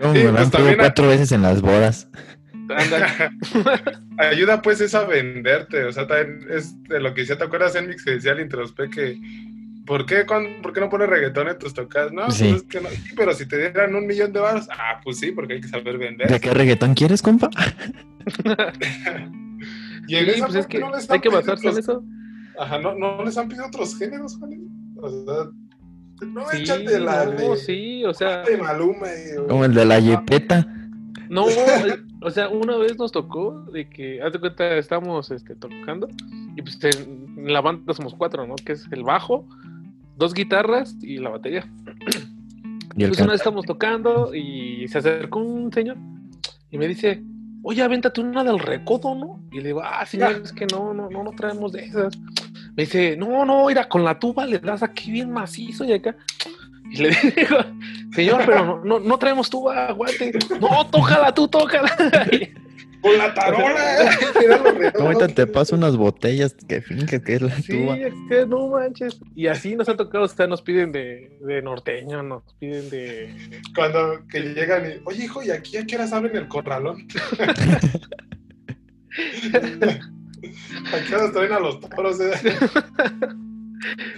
[0.01, 2.11] ¿Cómo me la han pues pedido cuatro veces en las bodas?
[4.19, 7.75] Ayuda pues es a venderte, o sea, también es de lo que decía, ¿te acuerdas
[7.77, 9.19] en Mix que decía el introspe que
[9.87, 10.27] ¿por qué,
[10.63, 12.13] ¿por qué no pones reggaetón en tus tocas?
[12.13, 15.19] No, pues es que no, pero si te dieran un millón de baros, ah, pues
[15.19, 16.29] sí, porque hay que saber vender.
[16.29, 17.49] ¿De qué reggaetón quieres, compa?
[20.09, 22.05] y en pues es que no les hay que basarse en eso.
[22.59, 24.51] Ajá, no, no les han pedido otros géneros, Juan.
[24.97, 25.51] O sea,
[26.27, 29.07] no sí, échate la de, sí, o sea, de Maluma
[29.49, 30.67] como el de la Yepeta.
[31.29, 31.47] No,
[32.23, 36.09] o sea, una vez nos tocó de que, haz de cuenta, estamos este, tocando
[36.57, 38.55] y pues en la banda somos cuatro, ¿no?
[38.57, 39.47] Que es el bajo,
[40.17, 41.69] dos guitarras y la batería.
[42.97, 45.99] Y pues una vez estamos tocando y se acercó un señor
[46.71, 47.23] y me dice,
[47.63, 49.43] oye, avéntate una del recodo, ¿no?
[49.53, 52.17] Y le digo, ah, señor, es que no, no, no, no traemos de esas.
[52.75, 56.17] Me dice, no, no, mira, con la tuba le das aquí bien macizo y acá.
[56.91, 57.59] Y le digo,
[58.15, 60.33] señor, pero no, no, traemos tuba, aguante.
[60.61, 61.95] No, tócala tú, tócala.
[63.03, 64.11] Con la tarola.
[64.99, 67.95] Ahorita te paso unas botellas que finge que es la tuba.
[67.97, 69.21] Sí, es que no manches.
[69.35, 73.35] Y así nos ha tocado, o sea, nos piden de, de norteño, nos piden de.
[73.75, 77.07] Cuando que llegan y, oye, hijo, ¿y aquí a qué horas abren el corralón?
[80.93, 82.21] ¿A qué horas traen a los toros?
[82.21, 82.33] Eh?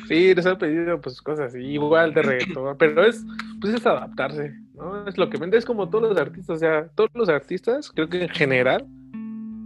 [0.07, 3.25] Sí, nos han pedido pues cosas igual de reggaetón, pero es
[3.61, 5.07] pues es adaptarse, ¿no?
[5.07, 8.09] Es lo que vende, es como todos los artistas, o sea, todos los artistas, creo
[8.09, 8.87] que en general,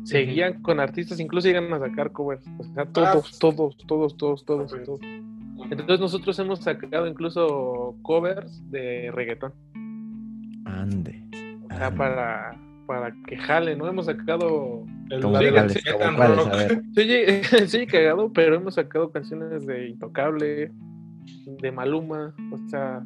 [0.04, 4.70] seguían con artistas, incluso llegan a sacar covers, o sea, todos, todos, todos, todos, todos,
[4.84, 5.00] todos.
[5.70, 9.52] Entonces nosotros hemos sacado incluso covers de reggaetón.
[10.64, 11.22] Ande.
[11.70, 13.88] O sea, para para que jale, ¿no?
[13.88, 14.84] Hemos sacado.
[15.12, 15.22] El
[17.68, 20.72] sí, cagado, pero hemos sacado canciones de Intocable,
[21.60, 23.02] de Maluma, o sea,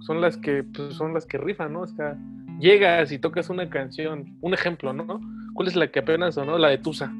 [0.00, 1.80] son las que pues, son las que rifan, ¿no?
[1.80, 2.16] O sea,
[2.60, 5.20] llegas y tocas una canción, un ejemplo, ¿no?
[5.54, 6.58] ¿Cuál es la que apenas sonó?
[6.58, 7.12] La de Tusa.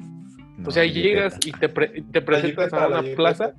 [0.65, 3.55] o sea, llegas y te, te presentas a una plaza,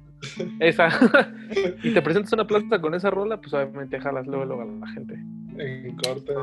[0.61, 0.87] esa,
[1.83, 4.65] y te presentas a una plaza con esa rola, pues obviamente jalas luego, luego a
[4.65, 5.15] la gente
[5.57, 6.33] en corte.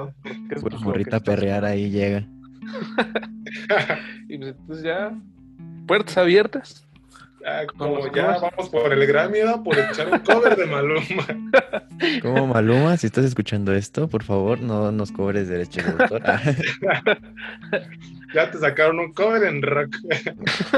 [0.61, 2.29] Pues morrita perrear ahí llega.
[4.29, 5.13] y pues entonces ya,
[5.87, 6.87] puertas abiertas.
[7.77, 11.27] como ya vamos por el Grammy, por echar un cover de Maluma.
[12.23, 16.23] Como Maluma, si estás escuchando esto, por favor, no nos cobres derechos de autor.
[18.35, 19.95] ya te sacaron un cover en rock.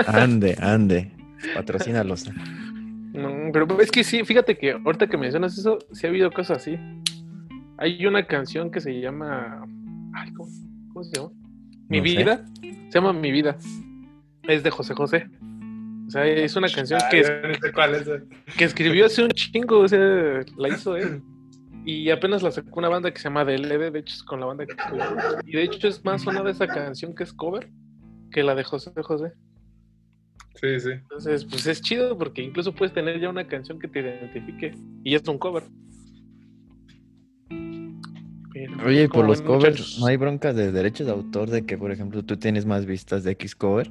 [0.07, 1.11] ande, ande.
[1.55, 2.27] Patrocínalos.
[3.16, 6.59] No, pero es que sí, fíjate que ahorita que mencionas eso, sí ha habido cosas
[6.59, 6.79] así.
[7.79, 9.64] Hay una canción que se llama.
[10.14, 11.31] Ay, ¿cómo, se llama?
[11.88, 12.44] Mi vida.
[12.61, 13.57] Se llama Mi vida.
[14.42, 15.29] Es de José José.
[16.07, 17.22] O sea, es una canción que,
[18.57, 19.99] que escribió hace un chingo, o sea,
[20.57, 21.20] la hizo él.
[21.85, 24.46] Y apenas la sacó una banda que se llama DLD, de hecho es con la
[24.46, 25.01] banda que estoy.
[25.46, 27.68] Y de hecho es más sonada esa canción que es cover
[28.31, 29.33] que la de José José.
[30.57, 30.90] Sí, sí.
[30.90, 35.14] Entonces, pues es chido porque incluso puedes tener ya una canción que te identifique y
[35.14, 35.64] es un cover.
[38.85, 39.99] Oye, y por ¿Cómo los covers, muchachos?
[40.01, 43.25] ¿no hay broncas de derechos de autor de que, por ejemplo, tú tienes más vistas
[43.25, 43.91] de X cover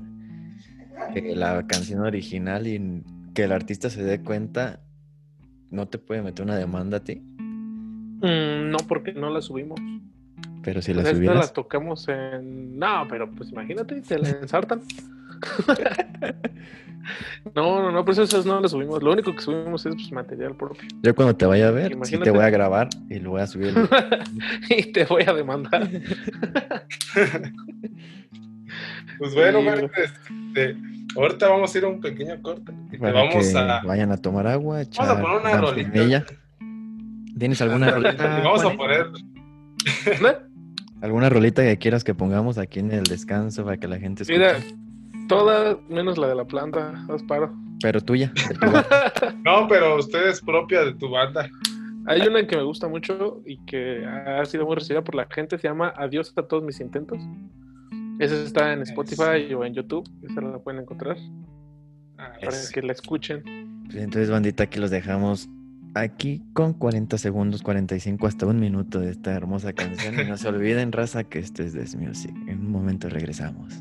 [1.14, 4.80] que la canción original y que el artista se dé cuenta,
[5.70, 7.16] no te puede meter una demanda a ti?
[7.16, 9.80] Mm, no, porque no la subimos.
[10.64, 12.80] Pero si la sea, esta las tocamos en.
[12.80, 14.82] No, pero pues imagínate, se la ensartan.
[17.56, 19.02] no, no, no, pues esas no las subimos.
[19.04, 20.88] Lo único que subimos es pues, material propio.
[21.02, 23.48] yo cuando te vaya a ver, sí te voy a grabar y lo voy a
[23.48, 23.74] subir.
[24.70, 25.88] y te voy a demandar.
[29.18, 30.76] Pues bueno, Sí, este,
[31.16, 32.74] ahorita vamos a ir a un pequeño corte.
[32.88, 33.82] y te para vamos que a.
[33.86, 36.26] vayan a tomar agua, echar Vamos a poner una rolita.
[37.38, 38.42] ¿Tienes alguna rolita?
[38.44, 39.08] Vamos a poner.
[40.22, 40.30] ¿No?
[41.02, 44.40] ¿Alguna rolita que quieras que pongamos aquí en el descanso para que la gente escuche?
[44.40, 44.58] Mira,
[45.28, 47.54] todas menos la de la planta, os paro.
[47.82, 48.32] Pero tuya.
[49.44, 51.48] No, pero usted es propia de tu banda.
[52.08, 55.58] Hay una que me gusta mucho y que ha sido muy recibida por la gente,
[55.58, 57.20] se llama Adiós a todos mis intentos.
[58.20, 61.18] Esa está en Spotify o en YouTube, esa la pueden encontrar
[62.18, 63.44] Ah, para Es- que la escuchen.
[63.86, 65.50] Pues entonces, bandita, aquí los dejamos
[65.96, 70.20] aquí con 40 segundos, 45 hasta un minuto de esta hermosa canción.
[70.20, 72.34] Y no se olviden, raza, que esto es This Music.
[72.48, 73.74] En un momento regresamos.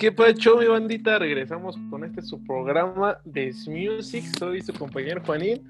[0.00, 1.18] ¿Qué pacho, mi bandita?
[1.18, 4.24] Regresamos con este su programa de Music.
[4.38, 5.60] Soy su compañero Juanín.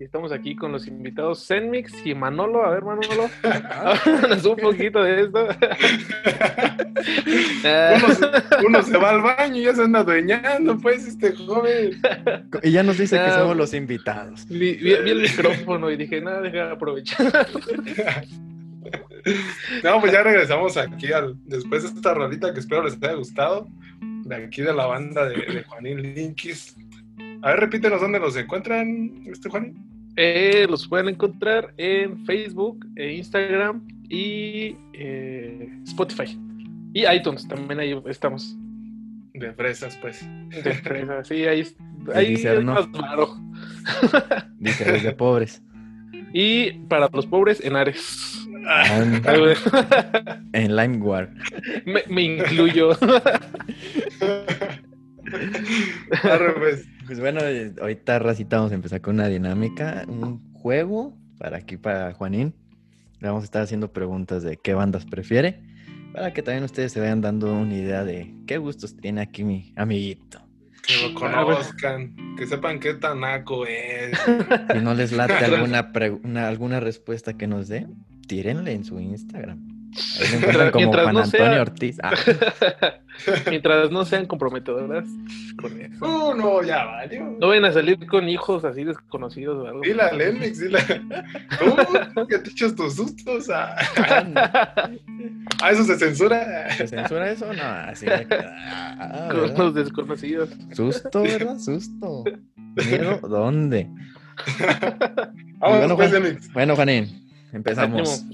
[0.00, 2.64] Y estamos aquí con los invitados Zenmix y Manolo.
[2.64, 3.28] A ver, Manolo,
[3.70, 5.46] háblanos un poquito de esto.
[7.94, 12.00] uno, se, uno se va al baño y ya se anda adueñando, pues, este joven.
[12.62, 14.48] Y ya nos dice que Ah, somos los invitados.
[14.48, 17.46] Vi, vi- vi el micrófono y dije, nada, deja de aprovechar.
[19.82, 23.68] No, pues ya regresamos aquí al, después de esta rolita que espero les haya gustado.
[24.24, 26.76] De aquí de la banda de, de Juanín Linkis.
[27.42, 29.76] A ver, repítenos dónde los encuentran, este Juanín.
[30.16, 36.38] Eh, los pueden encontrar en Facebook, e Instagram y eh, Spotify.
[36.92, 38.56] Y iTunes, también ahí estamos.
[39.34, 40.24] De fresas, pues.
[40.50, 41.66] De fresa, sí, ahí,
[42.14, 42.74] ahí dice es Arno.
[42.74, 43.36] más baro.
[44.58, 45.60] Dice, de pobres.
[46.32, 48.43] Y para los pobres, en Ares.
[48.90, 49.22] En,
[50.52, 51.28] en LimeWare.
[51.86, 52.90] me, me incluyo.
[56.22, 56.86] Arre, pues.
[57.06, 61.76] Pues bueno, eh, ahorita racita vamos a empezar con una dinámica, un juego para aquí,
[61.76, 62.54] para Juanín.
[63.20, 65.60] Le vamos a estar haciendo preguntas de qué bandas prefiere,
[66.14, 69.72] para que también ustedes se vayan dando una idea de qué gustos tiene aquí mi
[69.76, 70.40] amiguito.
[70.86, 74.18] Que lo conozcan, que sepan qué tan naco es.
[74.72, 77.86] Si no les late alguna, pre- una- alguna respuesta que nos dé,
[78.26, 79.58] tírenle en su Instagram.
[80.20, 80.40] Ahí
[80.72, 81.96] como Mientras Juan no Antonio sea- Ortiz.
[82.02, 82.12] Ah,
[83.48, 85.04] Mientras no sean comprometedoras
[85.56, 86.04] con eso.
[86.04, 87.36] Uh, no, ya valió.
[87.40, 89.80] No vayan a salir con hijos así desconocidos o algo.
[89.82, 90.78] Dile a Lenmix, dile.
[92.14, 93.48] Tú, que te echas tus sustos.
[93.50, 93.76] Ah,
[95.62, 96.70] Ah, eso se censura.
[96.76, 97.52] ¿Se censura eso?
[97.52, 98.52] No, así me queda.
[98.98, 99.58] Ah, con ¿verdad?
[99.58, 100.50] los desconocidos.
[100.72, 101.58] Susto, ¿verdad?
[101.58, 102.24] Susto.
[102.74, 103.18] ¿Miedo?
[103.28, 103.88] ¿Dónde?
[105.60, 106.38] Vamos, Bueno, pues, Juan.
[106.52, 107.23] Bueno, Juanín,
[107.54, 108.24] empezamos.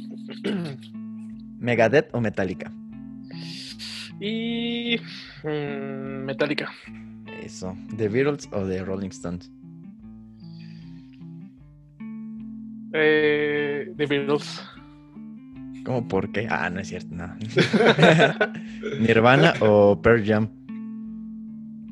[1.59, 2.73] ¿Megadeth o Metallica?
[4.21, 4.97] Y
[5.45, 6.71] mm, Metallica.
[7.43, 7.77] Eso.
[7.97, 9.51] ¿The Beatles o The Rolling Stones?
[12.93, 14.63] Eh, The Beatles.
[15.85, 16.47] ¿Cómo por qué?
[16.51, 17.35] Ah, no es cierto, no.
[19.01, 20.49] ¿Nirvana o Pearl Jam?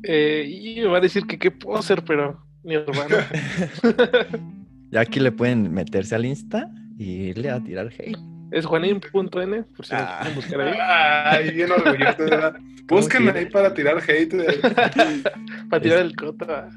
[0.03, 3.15] Eh, y me va a decir que qué puedo hacer, pero hermano.
[4.91, 8.15] Ya aquí le pueden meterse al Insta y irle a tirar hate.
[8.51, 10.17] Es juanín.n, por si Ah.
[10.21, 10.77] quieren buscar ahí.
[10.79, 12.59] Ay, bien orgulloso, ¿verdad?
[12.87, 14.33] Búsquenme ahí para tirar hate.
[15.69, 16.69] Para tirar el cota.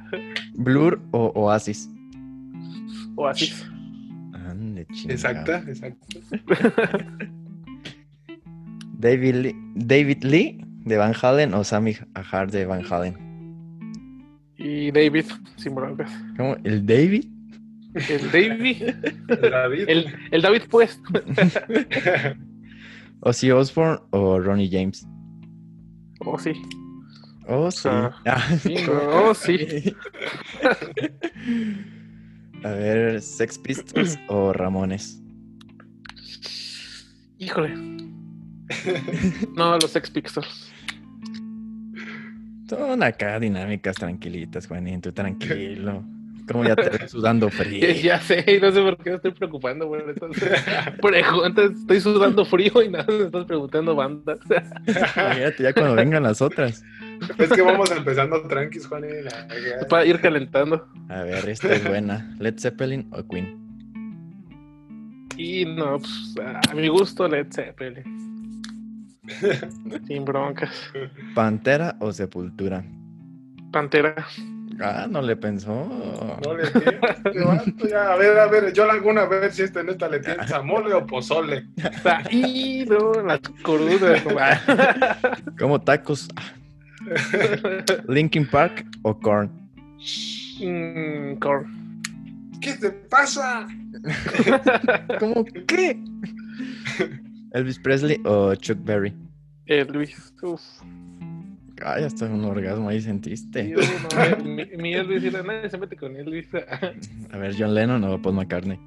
[0.55, 1.89] ¿Blur o Oasis?
[3.17, 3.51] O así.
[4.35, 4.87] Ande.
[5.09, 6.21] Exacta, exacto.
[8.99, 13.17] David Lee, David Lee de Van Halen o Sammy Hagar de Van Halen.
[14.59, 15.25] Y David,
[15.57, 16.11] sin broncas.
[16.37, 16.57] ¿Cómo?
[16.65, 17.25] ¿El David?
[17.95, 18.83] El David.
[19.29, 19.85] El David.
[19.89, 21.01] El, el David, pues.
[23.21, 25.07] ¿Ozzy Osbourne o Ronnie James?
[26.21, 26.53] Oh, sí.
[27.49, 27.89] Oh, sí.
[27.89, 28.49] Ah, Ah,
[29.25, 29.95] oh, sí.
[32.65, 35.21] A ver, Sex Pistols o Ramones.
[37.39, 37.75] Híjole.
[39.57, 40.71] No, los Sex Pistols.
[42.69, 46.05] Son acá dinámicas tranquilitas, Juanín, tú tranquilo.
[46.51, 47.87] Como ya te ves sudando frío.
[48.03, 50.03] Ya sé, y no sé por qué me estoy preocupando, güey.
[50.09, 50.51] Entonces,
[51.03, 54.39] preguntas, estoy sudando frío y nada, me estás preguntando bandas.
[54.87, 56.83] Imagínate ya cuando vengan las otras.
[57.39, 59.05] Es que vamos empezando tranquis, Juan.
[59.05, 60.89] y la- Para ir calentando.
[61.09, 62.35] A ver, esta es buena.
[62.41, 63.61] Led Zeppelin o Queen.
[65.37, 66.35] Y no, pues
[66.69, 68.61] a mi gusto, Led Zeppelin.
[70.07, 70.71] Sin broncas.
[71.35, 72.85] Pantera o Sepultura.
[73.71, 74.27] Pantera.
[74.81, 75.89] Ah, no le pensó.
[76.45, 77.07] No le entiendo,
[77.67, 80.21] este A ver, a ver, yo la hago una vez si esta en esta le
[80.21, 81.67] tienes a mole o pozole.
[82.31, 83.41] Y no, las.
[85.59, 86.29] Como tacos.
[88.09, 89.51] Linkin Park o Korn.
[90.61, 92.01] Mm, corn.
[92.61, 93.67] ¿Qué te pasa?
[95.19, 95.99] ¿Cómo qué?
[97.53, 99.15] Elvis Presley o Chuck Berry.
[99.89, 100.33] Luis.
[100.43, 100.61] Uf.
[101.85, 103.75] Ay, hasta un orgasmo ahí sentiste.
[103.75, 106.49] no, mi, mi Elvis, era, nadie se mete con Elvis.
[107.31, 108.79] A ver, John Lennon o Paul McCartney.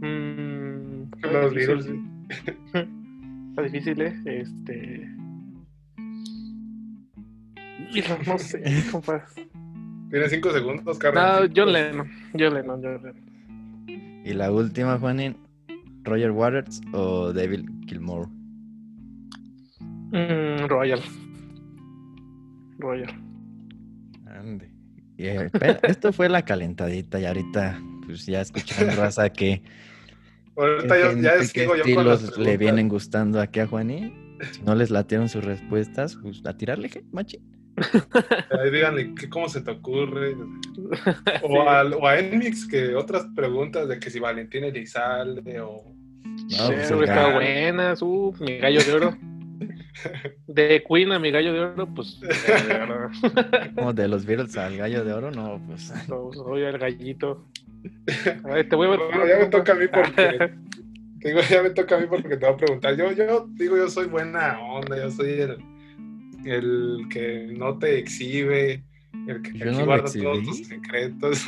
[0.00, 1.54] Mm, Los.
[1.54, 1.86] Beatles.
[3.50, 4.14] Está difícil, ¿eh?
[4.24, 5.08] Este.
[8.26, 9.26] No sé, compa.
[10.10, 11.50] Tienes cinco segundos, No, Carlos.
[11.54, 12.10] John Lennon.
[12.38, 14.22] John Lennon, John Lennon.
[14.24, 15.36] Y la última, Juanín.
[16.04, 18.28] Roger Waters o David Gilmour.
[20.12, 21.00] Mm, Royal.
[22.78, 23.10] Royal.
[24.26, 24.70] Ande.
[25.18, 25.48] Eh,
[25.82, 29.62] esto fue la calentadita y ahorita pues ya escucharon raza que
[30.56, 34.36] Ahorita yo, ya qué sigo yo con las estilos le vienen gustando aquí a Juanín.
[34.50, 37.38] Si no les latieron sus respuestas, pues a tirarle, je, machi.
[38.50, 40.34] Ahí díganle ¿qué- cómo se te ocurre.
[41.42, 45.94] O, al- o a Enmix, que otras preguntas de que si Valentín Elizalde o.
[46.24, 48.02] No, pues, Sí, buenas.
[48.02, 49.16] Uh, mi gallo de oro.
[50.46, 52.20] De Queen a mi gallo de oro, pues.
[53.74, 55.92] Como de los Beatles al gallo de oro, no, pues.
[56.08, 57.46] No, Soy el gallito.
[58.44, 58.98] A ver, te voy a ver.
[58.98, 60.52] Bueno, ya me toca a mí porque.
[61.24, 62.96] Digo, ya me toca a mí porque te voy a preguntar.
[62.96, 65.56] Yo, yo digo, yo soy buena onda, yo soy el,
[66.44, 68.82] el que no te exhibe,
[69.28, 71.46] el que no guarda todos tus secretos.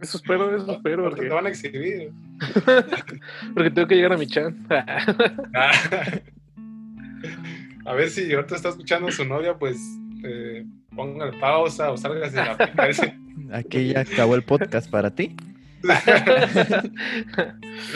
[0.00, 2.12] Eso espero, eso espero, porque porque, te van a exhibir.
[3.54, 4.66] porque tengo que llegar a mi chan.
[7.88, 9.78] A ver si ahorita está escuchando a su novia, pues
[10.24, 10.64] eh,
[10.94, 13.48] póngale pausa o salgas de la aplicación.
[13.52, 15.34] Aquí ya acabó el podcast para ti.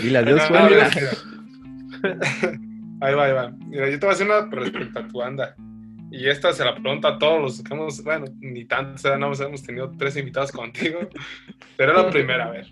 [0.03, 0.71] Dile adiós, No, Juan.
[0.71, 1.11] mira, mira.
[3.01, 3.51] Ahí va, ahí va.
[3.67, 5.55] Mira, yo te voy a hacer una respecto a tu banda.
[6.11, 9.41] Y esta se la pregunto a todos los que hemos, bueno, ni tantos, nada más
[9.41, 11.01] hemos tenido tres invitados contigo.
[11.77, 12.67] Pero la primera, a ver.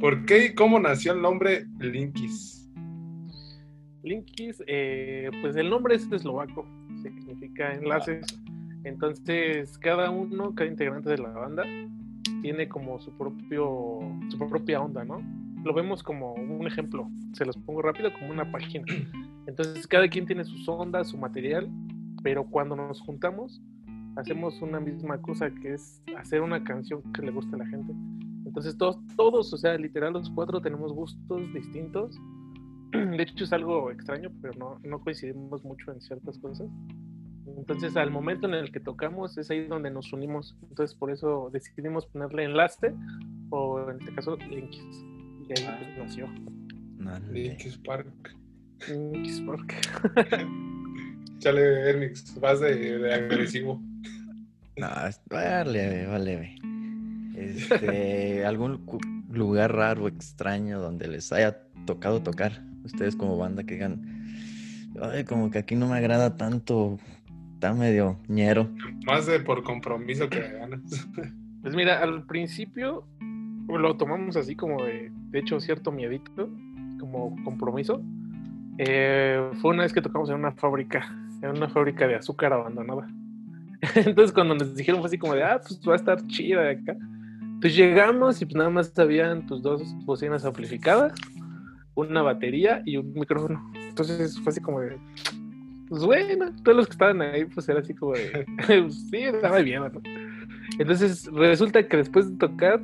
[0.00, 2.61] ¿Por qué y cómo nació el nombre Linkis?
[4.02, 6.66] Linkis, eh, pues el nombre es eslovaco,
[7.02, 8.26] significa enlaces.
[8.84, 11.64] Entonces, cada uno, cada integrante de la banda,
[12.40, 15.22] tiene como su propio, su propia onda, ¿no?
[15.64, 18.84] Lo vemos como un ejemplo, se los pongo rápido, como una página.
[19.46, 21.70] Entonces, cada quien tiene sus ondas, su material,
[22.22, 23.62] pero cuando nos juntamos,
[24.16, 27.92] hacemos una misma cosa, que es hacer una canción que le guste a la gente.
[28.44, 32.18] Entonces, todos, todos, o sea, literal, los cuatro tenemos gustos distintos.
[33.16, 36.68] De hecho, es algo extraño, pero no, no coincidimos mucho en ciertas cosas.
[37.56, 40.56] Entonces, al momento en el que tocamos, es ahí donde nos unimos.
[40.68, 42.94] Entonces, por eso decidimos ponerle enlace,
[43.50, 45.04] o en este caso, Linkis.
[45.48, 47.32] Y ahí pues, nació Ande.
[47.32, 48.06] Linkis Park.
[48.88, 49.74] Linkis Park.
[51.38, 53.82] Chale, Ernix, vas de, de agresivo.
[54.76, 56.56] No, es- va leve, va leve.
[57.36, 58.86] Este, algún
[59.30, 62.62] lugar raro, extraño, donde les haya tocado tocar.
[62.84, 64.26] Ustedes como banda que digan,
[65.00, 66.98] ay, como que aquí no me agrada tanto,
[67.54, 68.68] está medio ñero.
[69.06, 70.80] Más de por compromiso que de ganas.
[71.62, 73.06] Pues mira, al principio
[73.68, 76.50] lo tomamos así como de, de hecho, cierto miedito,
[76.98, 78.02] como compromiso.
[78.78, 83.06] Eh, fue una vez que tocamos en una fábrica, en una fábrica de azúcar abandonada.
[83.94, 86.70] Entonces cuando nos dijeron fue así como de, ah, pues va a estar chida de
[86.70, 86.96] acá.
[87.60, 91.12] Pues llegamos y pues nada más habían tus dos bocinas amplificadas,
[91.94, 93.70] una batería y un micrófono.
[93.74, 94.98] Entonces fue así como de,
[95.88, 99.58] pues bueno, todos los que estaban ahí, pues era así como de, pues, sí, estaba
[99.58, 100.00] bien, ¿no?
[100.78, 102.80] Entonces resulta que después de tocar,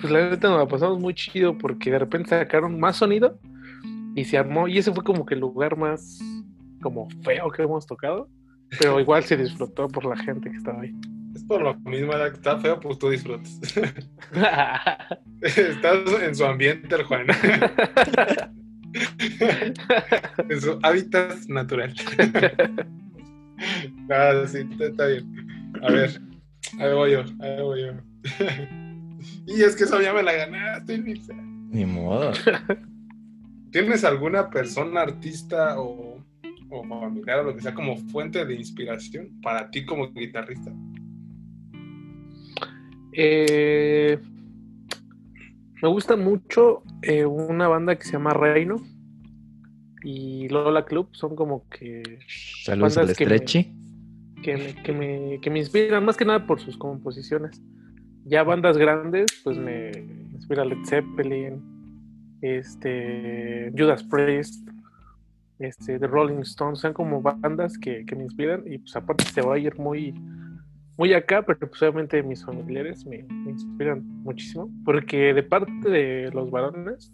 [0.00, 3.38] pues la neta nos la pasamos muy chido porque de repente sacaron más sonido
[4.14, 6.20] y se armó, y ese fue como que el lugar más
[6.82, 8.28] como feo que hemos tocado,
[8.78, 10.94] pero igual se disfrutó por la gente que estaba ahí.
[11.34, 13.60] Es por lo mismo, que está feo, pues tú disfrutas.
[15.42, 17.26] Estás en su ambiente, el Juan.
[20.48, 21.94] en su hábitat natural.
[24.10, 25.48] ah, sí, está bien.
[25.82, 26.20] A ver,
[26.78, 27.92] ahí voy yo, ahí voy yo.
[29.46, 31.34] y es que eso ya me la ganaste, Nisa.
[31.34, 32.32] Ni modo.
[33.70, 36.24] ¿Tienes alguna persona, artista o,
[36.70, 40.72] o familiar o lo que sea como fuente de inspiración para ti como guitarrista?
[43.12, 44.18] Eh,
[45.82, 48.76] me gusta mucho eh, una banda que se llama Reino
[50.02, 51.08] y Lola Club.
[51.12, 52.02] Son como que.
[52.64, 53.72] Saludos al bandas que me- Stretchy.
[54.42, 57.60] que me, que, me, que me inspiran, más que nada por sus composiciones.
[58.26, 59.90] Ya bandas grandes, pues me
[60.34, 61.60] inspira Led Zeppelin,
[62.42, 64.68] este, Judas Priest,
[65.58, 69.40] este, The Rolling Stones, son como bandas que, que me inspiran y pues aparte se
[69.42, 70.14] va a ir muy,
[71.00, 76.30] muy acá, pero pues obviamente mis familiares me, me inspiran muchísimo, porque de parte de
[76.30, 77.10] los varones,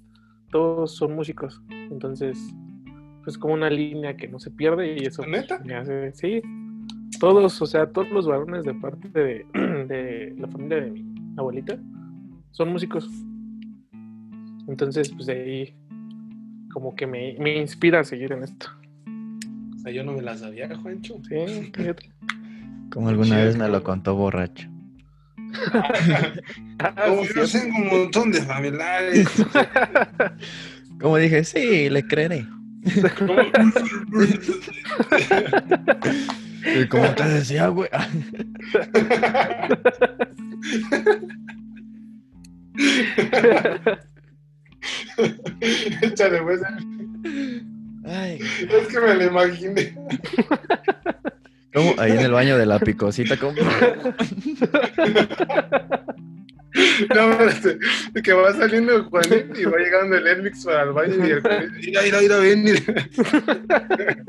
[0.50, 2.36] todos son músicos, entonces
[3.22, 5.60] pues como una línea que no se pierde y eso pues, ¿Neta?
[5.64, 6.42] me hace, sí,
[7.20, 11.04] todos, o sea, todos los varones de parte de, de la familia de mi
[11.36, 11.78] abuelita
[12.50, 13.08] son músicos.
[14.66, 15.76] Entonces, pues de ahí
[16.72, 18.66] como que me, me inspira a seguir en esto.
[19.76, 21.20] O sea, yo no me la sabía, Juancho.
[21.28, 22.10] Sí, fíjate.
[22.90, 24.68] Como alguna vez me lo contó borracho.
[26.78, 29.26] Ah, Como yo tengo un montón de familiares.
[31.00, 32.46] Como dije, sí, le creeré.
[36.66, 37.88] Y como te decía, güey.
[46.02, 46.60] Échale, pues.
[48.04, 48.38] Ay,
[48.70, 49.94] Es que me lo imaginé.
[51.98, 53.54] Ahí en el baño de la picosita, como.
[57.14, 57.78] No, espérate,
[58.22, 61.40] que va saliendo el Juanito y va llegando el Elmix para el baño y el
[61.40, 62.64] Juanito, mira, mira, mira, ven.
[62.64, 62.80] mira.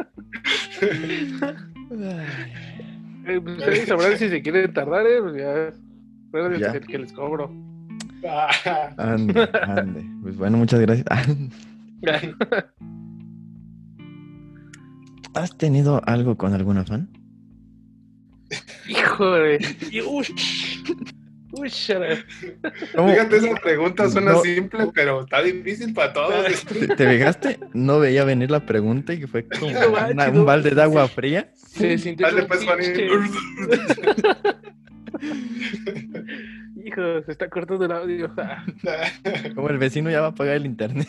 [3.30, 5.74] Eh, pues, ustedes sabrán si se quieren tardar, eh, pues ya.
[6.32, 6.72] Recuerden Ya.
[6.72, 7.52] que, que les cobro.
[8.98, 10.06] Ande, ande.
[10.24, 11.06] Pues bueno, muchas gracias.
[15.34, 17.10] ¿Has tenido algo con alguna fan?
[18.88, 19.60] Híjole.
[20.06, 20.82] ush.
[21.50, 23.10] ¿Cómo?
[23.10, 24.42] Fíjate, esa pregunta suena No.
[24.42, 26.66] simple, pero está difícil para todos.
[26.66, 27.58] ¿Te, te fijaste?
[27.74, 30.40] No veía venir la pregunta y fue como No manches, una- no.
[30.42, 31.52] un balde de agua fría.
[31.56, 32.62] Se sintió Dale, pues.
[36.86, 38.32] Hijo, se está cortando el audio.
[38.38, 38.64] Ah,
[39.56, 41.08] Como el vecino ya va a apagar el internet.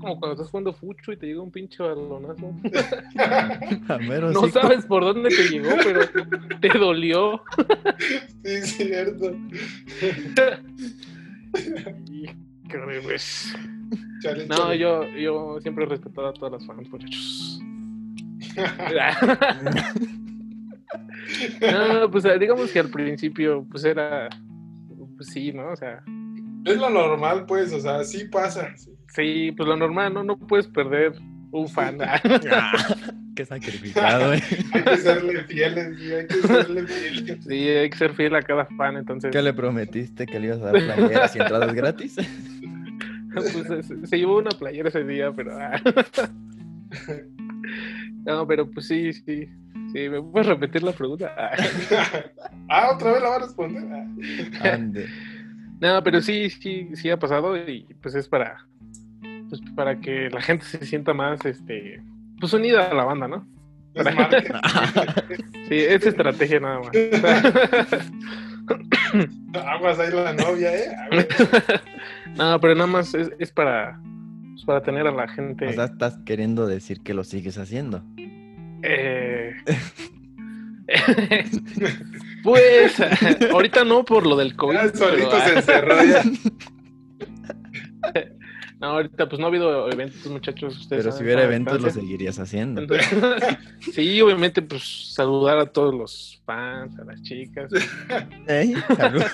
[0.00, 2.52] Como cuando estás jugando fucho y te llega un pinche balonazo.
[4.32, 6.00] No sabes por dónde te llegó, pero
[6.60, 7.42] te dolió.
[8.44, 9.34] Sí, es cierto.
[12.66, 13.54] Híjole, pues.
[14.22, 14.78] Chale, No, chale.
[14.78, 17.60] yo, yo siempre he respetado a todas las fans, muchachos.
[21.60, 24.28] No, pues digamos que al principio, pues era.
[25.16, 25.72] Pues sí, ¿no?
[25.72, 26.02] O sea,
[26.64, 28.74] Es lo normal, pues, o sea, sí pasa.
[28.76, 28.92] sí.
[29.08, 30.24] Sí, pues lo normal, ¿no?
[30.24, 31.12] No puedes perder
[31.50, 31.98] un fan.
[33.36, 34.42] Qué sacrificado, eh.
[34.72, 37.44] Hay que serle fieles, sí, hay que serle fieles.
[37.44, 39.30] Sí, hay que ser fiel a cada fan, entonces.
[39.30, 42.16] ¿Qué le prometiste que le ibas a dar playeras y entradas gratis?
[43.30, 45.56] Pues se, se llevó una playera ese día, pero.
[45.60, 45.80] ah.
[48.24, 49.48] No, pero pues sí, sí.
[49.92, 51.32] Sí, ¿me puedes repetir la pregunta?
[51.36, 51.50] Ah.
[52.68, 53.84] Ah, otra vez la va a responder.
[54.60, 54.72] Ah.
[54.74, 55.08] Ande.
[55.80, 58.66] No, pero sí, sí, sí ha pasado y pues es para.
[59.48, 62.00] Pues para que la gente se sienta más, este.
[62.40, 63.46] Pues unida a la banda, ¿no?
[63.94, 64.04] Es.
[65.68, 66.90] Sí, es estrategia nada más.
[69.66, 70.90] Aguas ahí la novia, ¿eh?
[72.36, 73.98] No, pero nada más es, es para.
[74.52, 75.66] pues, para tener a la gente.
[75.66, 78.04] O sea, estás queriendo decir que lo sigues haciendo.
[78.82, 79.54] Eh,
[82.42, 83.00] pues
[83.50, 84.74] ahorita no por lo del COVID.
[84.74, 86.22] Ya solito pero, se ah, encerró ya.
[88.80, 90.78] No, ahorita pues no ha habido eventos, muchachos.
[90.78, 92.80] Ustedes Pero si hubiera eventos, lo seguirías haciendo.
[92.80, 93.08] Entonces,
[93.92, 97.70] sí, obviamente, pues saludar a todos los fans, a las chicas.
[98.46, 99.22] Ey, salud.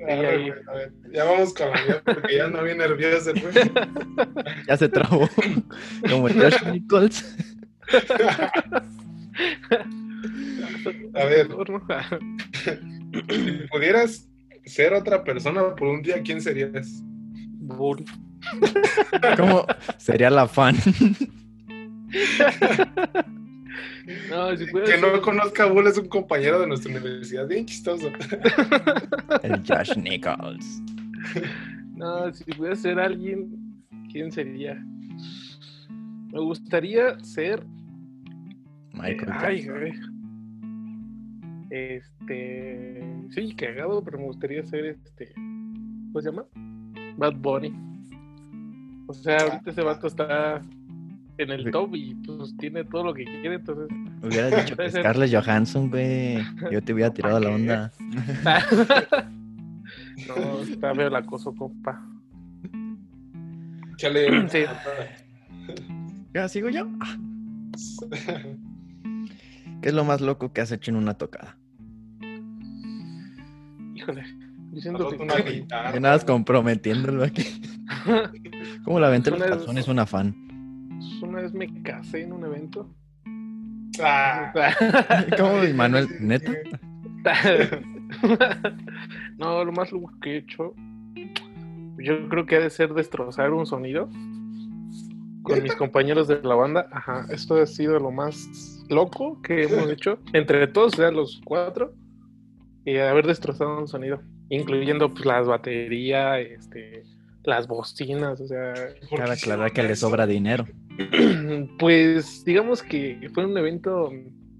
[0.00, 0.50] A ver, ahí.
[0.50, 3.56] a ver, ya vamos con la mía porque ya no bien nervioso, pues.
[4.68, 5.28] Ya se trabó.
[6.08, 7.36] Como Josh Nichols.
[11.14, 11.48] A ver,
[13.34, 14.28] si pudieras
[14.64, 17.02] ser otra persona por un día, ¿quién serías?
[17.68, 18.04] Bull.
[19.36, 19.66] ¿Cómo
[19.98, 20.76] sería la fan?
[24.30, 27.66] No, si puedo Que no conozca a Bull es un compañero de nuestra universidad, bien
[27.66, 28.08] chistoso.
[29.42, 30.82] El Josh Nichols.
[31.94, 34.82] No, si pudiera ser alguien, ¿quién sería?
[36.32, 37.66] Me gustaría ser.
[38.94, 39.78] Michael Ay, Jackson.
[39.78, 39.92] güey.
[41.70, 43.04] Este.
[43.30, 45.32] Sí, cagado, pero me gustaría ser este.
[45.34, 46.46] ¿Cómo se llama?
[47.18, 47.74] Bad Bunny.
[49.08, 50.62] O sea, ahorita ese vato está
[51.38, 53.88] en el top y pues tiene todo lo que quiere, entonces.
[54.22, 55.02] Hubieras dicho que ser.
[55.02, 56.38] Scarlett Johansson, güey.
[56.70, 57.92] Yo te hubiera tirado la onda.
[60.28, 62.00] no, está feo el acoso, compa.
[63.96, 64.48] Chale.
[64.48, 64.64] Sí.
[66.32, 66.86] ¿Ya sigo yo?
[67.00, 67.16] Ah,
[69.82, 71.56] ¿Qué es lo más loco que has hecho en una tocada?
[73.94, 74.24] Híjole.
[74.72, 75.22] Nosotros que.
[75.22, 76.00] una guitarra.
[76.00, 77.44] Nada comprometiéndolo aquí.
[78.84, 80.34] ¿Cómo la venta los Una vez- calzones una fan?
[81.22, 82.88] Una vez me casé en un evento.
[84.02, 84.52] Ah.
[85.36, 86.06] ¿Cómo, Manuel?
[86.20, 86.52] ¿Neta?
[89.38, 90.74] no, lo más loco que he hecho,
[91.98, 94.08] yo creo que ha de ser destrozar un sonido
[95.42, 96.88] con mis compañeros de la banda.
[96.92, 101.40] Ajá, esto ha sido lo más loco que hemos hecho entre todos, o sea, los
[101.44, 101.92] cuatro,
[102.84, 107.04] y haber destrozado un sonido, incluyendo pues las baterías, este,
[107.44, 108.74] las bocinas, o sea,
[109.08, 110.66] ¿Por Cabe aclarar que le sobra dinero.
[111.78, 114.10] pues digamos que fue un evento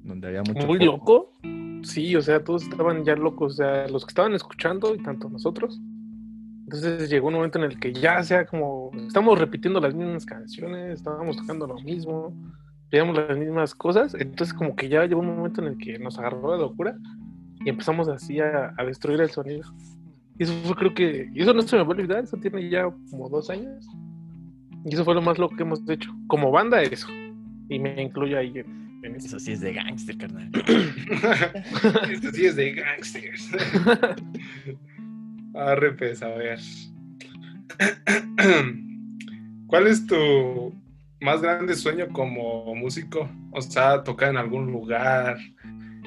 [0.02, 0.66] Donde había mucho.
[0.66, 1.32] muy foco.
[1.42, 1.82] loco.
[1.82, 5.28] Sí, o sea, todos estaban ya locos, o sea, los que estaban escuchando y tanto
[5.28, 5.80] nosotros.
[6.64, 10.98] Entonces llegó un momento en el que ya sea como, estamos repitiendo las mismas canciones,
[10.98, 12.34] estábamos tocando lo mismo,
[12.90, 16.18] veíamos las mismas cosas, entonces como que ya llegó un momento en el que nos
[16.18, 16.94] agarró la locura
[17.68, 19.70] y empezamos así a, a destruir el sonido.
[20.38, 22.70] Y eso fue creo que, y eso no se me va a olvidar, eso tiene
[22.70, 23.86] ya como dos años.
[24.86, 26.10] Y eso fue lo más loco que hemos hecho.
[26.28, 27.08] Como banda eso.
[27.68, 29.26] Y me incluyo ahí en, en eso.
[29.26, 30.50] Eso sí es de gangster, carnal.
[32.10, 33.50] Esto sí es de gangsters.
[35.54, 36.58] Arre, pues, a ver.
[39.66, 40.72] ¿Cuál es tu
[41.20, 43.28] más grande sueño como músico?
[43.50, 45.36] O sea, tocar en algún lugar,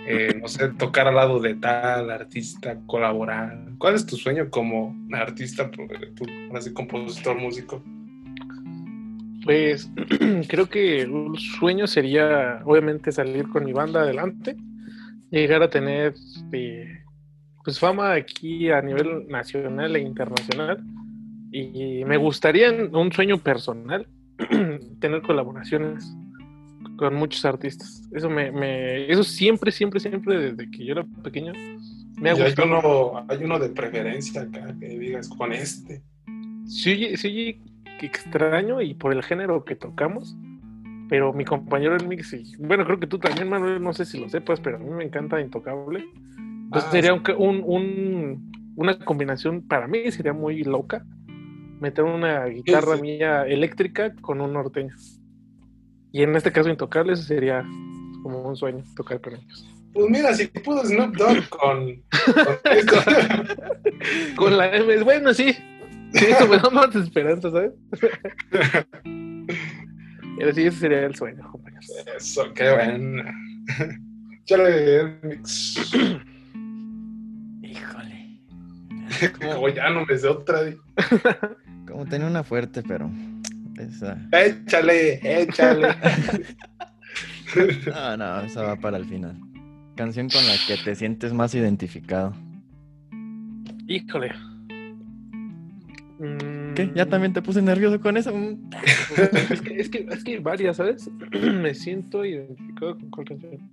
[0.07, 3.57] eh, no sé, tocar al lado de tal artista, colaborar.
[3.77, 5.69] ¿Cuál es tu sueño como artista,
[6.55, 7.83] así compositor, músico?
[9.43, 9.91] Pues
[10.47, 14.55] creo que un sueño sería, obviamente, salir con mi banda adelante,
[15.29, 17.03] llegar a tener este,
[17.63, 20.83] pues fama aquí a nivel nacional e internacional.
[21.51, 24.07] Y me gustaría, un sueño personal,
[24.99, 26.15] tener colaboraciones
[27.01, 28.07] con muchos artistas.
[28.13, 31.51] Eso me, me- eso siempre, siempre, siempre, desde que yo era pequeño,
[32.21, 32.67] me ha Y hay, gustado.
[32.67, 36.03] uno, hay uno de preferencia acá que digas con este.
[36.65, 37.61] Sí, oye- sí, oye
[38.01, 40.35] extraño y por el género que tocamos,
[41.09, 44.19] pero mi compañero del mix, y, bueno, creo que tú también, Manuel, no sé si
[44.19, 46.05] lo sepas, pero a mí me encanta Intocable.
[46.65, 47.31] Entonces Ah, sería sí.
[47.37, 51.03] un, un- un- una combinación, para mí sería muy loca,
[51.79, 53.01] meter una guitarra sí.
[53.01, 54.95] mía eléctrica con un norteño.
[56.11, 57.65] Y en este caso Intocable, eso sería
[58.23, 59.67] como un sueño, tocar con ellos.
[59.93, 62.95] Pues mira, si pudo Snoop Dogg con, con esto.
[64.35, 65.53] Con la M, bueno, sí,
[66.13, 67.71] sí, eso me da más esperanza, ¿sabes?
[70.37, 71.91] Pero sí, ese sería el sueño, compañeros.
[72.15, 73.23] Eso, qué bueno.
[74.45, 75.93] Chale, mix.
[77.61, 78.39] Híjole.
[79.53, 80.59] Como ya no me sé otra.
[81.87, 83.09] Como tenía una fuerte, pero.
[83.77, 84.17] Esa.
[84.31, 85.87] Échale, échale.
[87.85, 89.37] No, no, esa va para el final.
[89.95, 92.33] Canción con la que te sientes más identificado.
[93.87, 94.31] Híjole.
[96.75, 96.91] ¿Qué?
[96.95, 98.33] ¿Ya también te puse nervioso con eso?
[98.33, 98.69] Mm.
[99.49, 101.09] Es que, es que, es que varias, ¿sabes?
[101.31, 103.71] Me siento identificado con cuál canción.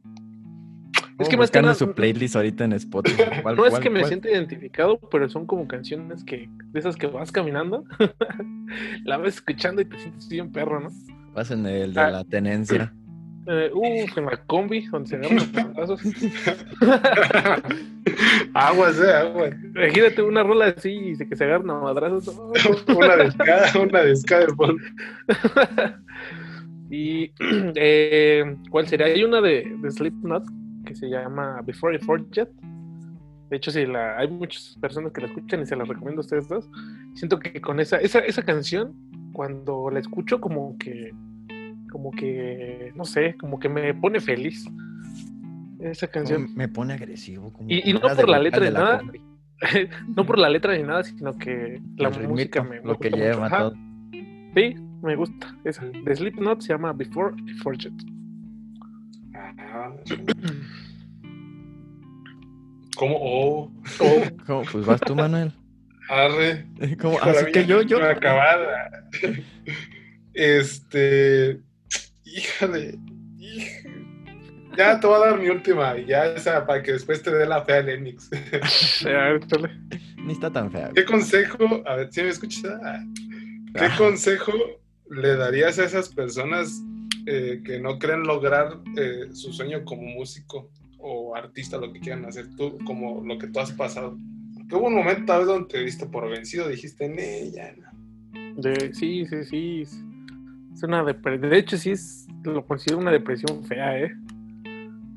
[1.18, 3.22] Es que más que nada, su playlist ahorita en Spotify.
[3.42, 4.08] ¿Cuál- no es cuál- que me cuál?
[4.08, 7.84] siento identificado, pero son como canciones que, de esas que vas caminando,
[9.04, 10.90] la vas escuchando y te sientes bien perro, ¿no?
[11.34, 12.10] Vas en el de Ah.
[12.10, 12.92] la tenencia.
[13.50, 16.02] Eh, uf, en la combi, donde se agarran los pantazos.
[18.54, 19.54] aguas, eh, aguas.
[19.74, 22.28] Imagínate una rola así y se- que se agarran a madrazos.
[22.28, 22.52] ¡oh!
[22.96, 24.82] Una de cada, una de cada de fondo.
[26.90, 27.32] Y
[27.74, 29.06] eh, ¿cuál sería?
[29.06, 30.44] Hay una de, de Slipknot
[30.88, 32.48] que se llama Before I Forget.
[33.50, 36.24] De hecho, si la, hay muchas personas que la escuchan y se las recomiendo a
[36.24, 36.68] ustedes dos.
[37.14, 38.94] Siento que con esa, esa, esa canción,
[39.32, 41.12] cuando la escucho, como que
[41.90, 44.66] como que, no sé, como que me pone feliz
[45.80, 46.54] esa canción.
[46.54, 47.52] Me pone agresivo.
[47.66, 49.02] y, no por la letra de nada,
[50.16, 53.74] no por la letra ni nada, sino que la música me, lo que lleva todo.
[54.54, 55.90] Sí, me gusta esa.
[56.04, 57.92] The Slipknot se llama Before I Forget.
[59.58, 59.92] Ah,
[62.96, 63.16] ¿Cómo?
[63.20, 63.70] Oh.
[64.46, 64.62] ¿Cómo?
[64.72, 65.52] Pues vas tú, Manuel.
[66.08, 66.66] Arre.
[67.00, 67.20] ¿Cómo?
[67.20, 68.02] Así que yo, yo.
[68.02, 69.08] Acabada.
[70.34, 71.60] Este.
[72.24, 72.98] Híjole.
[74.76, 75.96] Ya te voy a dar mi última.
[75.98, 78.30] Ya esa para que después te dé la fea el Enix.
[80.16, 80.90] Ni está tan fea.
[80.94, 81.82] ¿Qué consejo?
[81.86, 82.80] A ver, si me escuchas?
[83.74, 83.94] ¿Qué ah.
[83.96, 84.52] consejo
[85.10, 86.82] le darías a esas personas
[87.30, 92.24] eh, que no creen lograr eh, su sueño como músico o artista, lo que quieran
[92.24, 94.16] hacer tú, como lo que tú has pasado?
[94.66, 98.62] Que hubo un momento tal vez donde te viste por vencido, dijiste, ne, ya no.
[98.62, 99.82] De, sí, sí, sí.
[100.72, 101.50] Es una depresión.
[101.50, 104.16] De hecho, sí es, lo considero una depresión fea, ¿eh?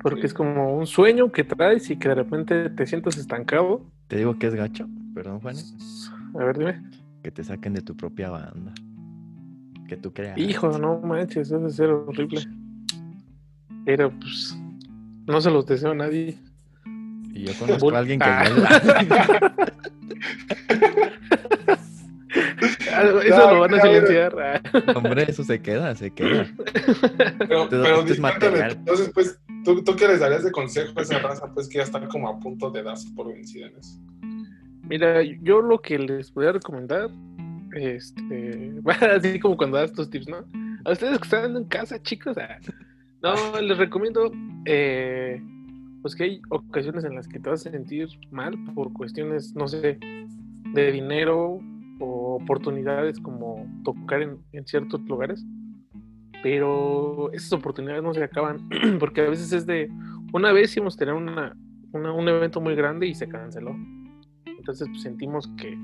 [0.02, 3.86] Porque es como un sueño que traes y que de repente te sientes estancado.
[4.08, 5.56] Te digo que es gacho, perdón, Juan.
[6.34, 6.82] A ver, dime.
[7.22, 8.74] Que te saquen de tu propia banda.
[9.92, 10.38] Que tú creas.
[10.38, 12.40] Hijo, no manches, eso debe ser horrible.
[13.84, 14.56] Pero pues
[15.26, 16.38] no se los deseo a nadie.
[17.34, 18.44] Y yo conozco a alguien que ah.
[23.22, 24.62] Eso lo van a silenciar.
[24.96, 26.46] Hombre, eso se queda, se queda.
[27.38, 31.52] Pero, pero entonces, pues, ¿tú, ¿tú qué les darías de consejo a esa raza?
[31.52, 34.00] Pues que ya están como a punto de darse por vencida en eso.
[34.88, 37.10] Mira, yo lo que les voy a recomendar,
[37.74, 38.74] este,
[39.16, 40.44] así como cuando das tus tips, ¿no?
[40.84, 42.58] A ustedes que están en casa, chicos, ah,
[43.22, 44.32] no, les recomiendo,
[44.64, 45.40] eh,
[46.02, 49.68] pues que hay ocasiones en las que te vas a sentir mal por cuestiones, no
[49.68, 49.98] sé,
[50.74, 51.60] de dinero
[52.00, 55.44] o oportunidades como tocar en, ciertos lugares,
[56.42, 58.68] pero esas oportunidades no se acaban
[58.98, 59.88] porque a veces es de,
[60.32, 61.56] una vez íbamos a tener una,
[61.92, 63.76] un evento muy grande y se canceló.
[64.46, 65.78] Entonces pues, sentimos que,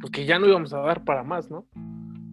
[0.00, 1.66] pues, que ya no íbamos a dar para más, ¿no?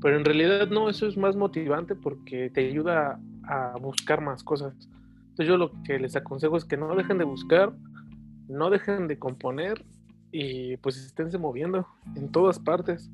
[0.01, 4.73] Pero en realidad no, eso es más motivante porque te ayuda a buscar más cosas.
[5.19, 7.73] Entonces yo lo que les aconsejo es que no dejen de buscar,
[8.47, 9.85] no dejen de componer
[10.31, 13.09] y pues esténse moviendo en todas partes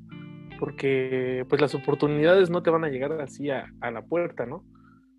[0.58, 4.64] porque pues las oportunidades no te van a llegar así a, a, la puerta, ¿no?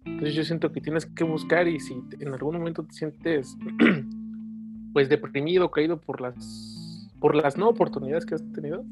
[0.06, 3.58] Entonces yo siento que tienes que buscar y si en algún momento te sientes
[4.94, 8.84] pues deprimido, caído por las por las no oportunidades que has tenido,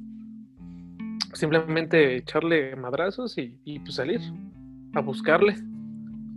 [1.34, 4.22] simplemente echarle madrazos y, y pues salir
[4.94, 5.56] a buscarle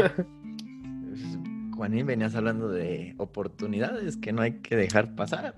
[1.74, 5.54] Juanín, venías hablando de oportunidades que no hay que dejar pasar.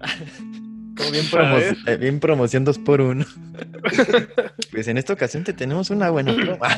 [0.97, 1.26] Como bien,
[1.86, 3.24] eh, bien promoción dos por uno.
[4.70, 6.68] pues en esta ocasión te tenemos una buena prueba.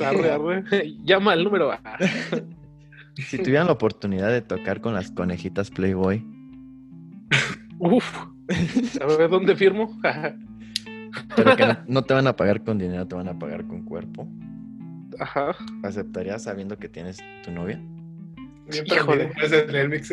[0.00, 0.64] Arre, arre.
[1.04, 1.80] Llama al número A.
[3.26, 6.24] Si tuvieran la oportunidad de tocar con las conejitas Playboy.
[7.78, 8.26] Uf.
[9.18, 9.98] Ver, ¿dónde firmo?
[11.36, 14.28] Pero que no, te van a pagar con dinero, te van a pagar con cuerpo.
[15.18, 15.56] Ajá.
[15.82, 17.80] ¿Aceptarías sabiendo que tienes tu novia?
[18.70, 19.30] Bien Híjole.
[19.40, 20.12] el mix.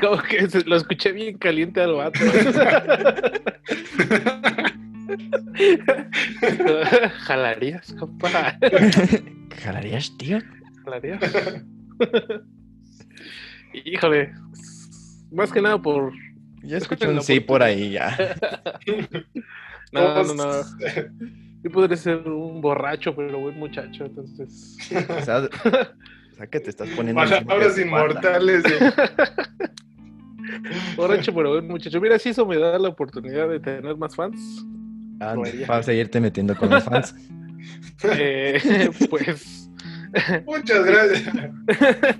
[0.00, 2.18] Como que lo escuché bien caliente al vato.
[7.20, 8.58] ¿Jalarías, compa?
[9.62, 10.38] ¿Jalarías, tío?
[13.84, 14.32] Híjole.
[15.32, 16.12] Más que nada por.
[16.62, 18.16] Ya escuché un sí por ahí ya.
[19.92, 20.50] no, no, no.
[21.62, 24.76] Yo podría ser un borracho, pero buen muchacho, entonces.
[25.08, 27.22] O sea, o sea que te estás poniendo.
[27.22, 28.64] Palabras inmortales.
[30.96, 32.00] borracho, pero buen muchacho.
[32.00, 34.64] Mira, si eso me da la oportunidad de tener más fans.
[35.20, 35.34] Ah,
[35.66, 37.14] para seguirte metiendo con los fans.
[38.02, 39.63] Eh, pues
[40.46, 41.34] Muchas gracias.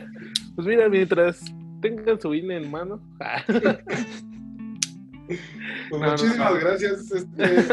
[0.55, 1.41] Pues mira, mientras
[1.81, 3.01] tengan su INE en mano.
[5.89, 7.11] Pues muchísimas gracias.
[7.11, 7.45] Este...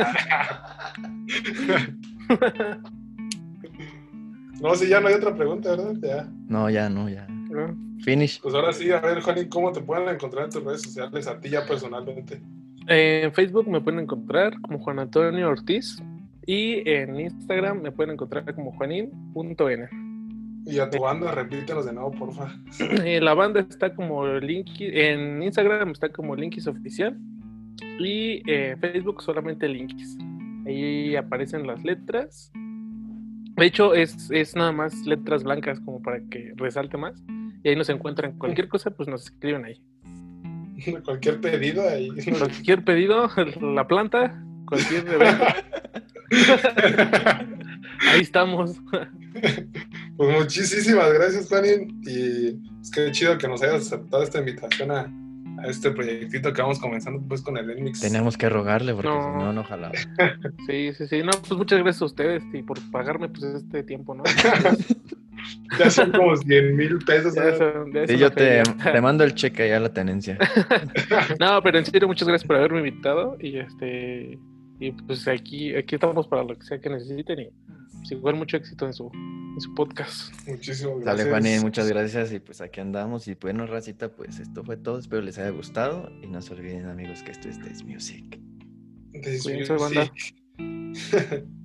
[4.62, 5.96] no, si ya no hay otra pregunta, ¿verdad?
[6.02, 6.30] Ya.
[6.48, 7.28] No, ya no, ya.
[8.06, 8.40] Finish.
[8.42, 11.38] Pues ahora sí, a ver, Juanín, ¿cómo te pueden encontrar en tus redes sociales a
[11.40, 12.42] ti ya personalmente?
[12.88, 16.02] En Facebook me pueden encontrar como Juan Antonio Ortiz
[16.46, 19.90] y en Instagram me pueden encontrar como juanin.n.
[20.66, 22.56] Y a tu banda, repítenos de nuevo, porfa.
[23.04, 27.18] Eh, la banda está como Linky, en Instagram está como Linkis Oficial
[28.00, 30.18] y en Facebook solamente Linkis.
[30.66, 32.52] Ahí aparecen las letras.
[32.54, 37.24] De hecho, es, es nada más letras blancas como para que resalte más.
[37.64, 39.82] Y ahí nos encuentran cualquier cosa, pues nos escriben ahí.
[41.06, 42.10] Cualquier pedido ahí.
[42.38, 43.30] Cualquier pedido,
[43.62, 45.46] la planta, cualquier evento.
[48.12, 48.78] ahí estamos.
[50.18, 52.02] Pues muchísimas gracias, Juanín.
[52.04, 55.12] Y es que chido que nos hayas aceptado esta invitación a,
[55.62, 58.00] a este proyectito que vamos comenzando pues con el Enmix.
[58.00, 59.22] Tenemos que rogarle porque No.
[59.22, 59.94] si no, no jalaba.
[60.68, 61.22] Sí, sí, sí.
[61.24, 64.24] No, pues muchas gracias a ustedes y por pagarme pues este tiempo, ¿no?
[65.80, 67.34] Ya son como 100 mil pesos.
[67.34, 70.38] Sí, una yo te, te mando el cheque ya la tenencia.
[71.40, 74.38] No, pero en serio, muchas gracias por haberme invitado y este
[74.82, 77.50] y pues aquí, aquí estamos para lo que sea que necesiten y
[78.02, 80.34] pues, igual mucho éxito en su, en su podcast.
[80.48, 81.18] Muchísimas gracias.
[81.18, 82.34] Dale, Juanín, muchas gracias.
[82.34, 83.28] Y pues aquí andamos.
[83.28, 84.98] Y bueno, racita, pues esto fue todo.
[84.98, 86.12] Espero les haya gustado.
[86.24, 88.40] Y no se olviden, amigos, que esto es This Music.
[89.22, 90.12] This Cuídense, banda.
[90.58, 91.46] music.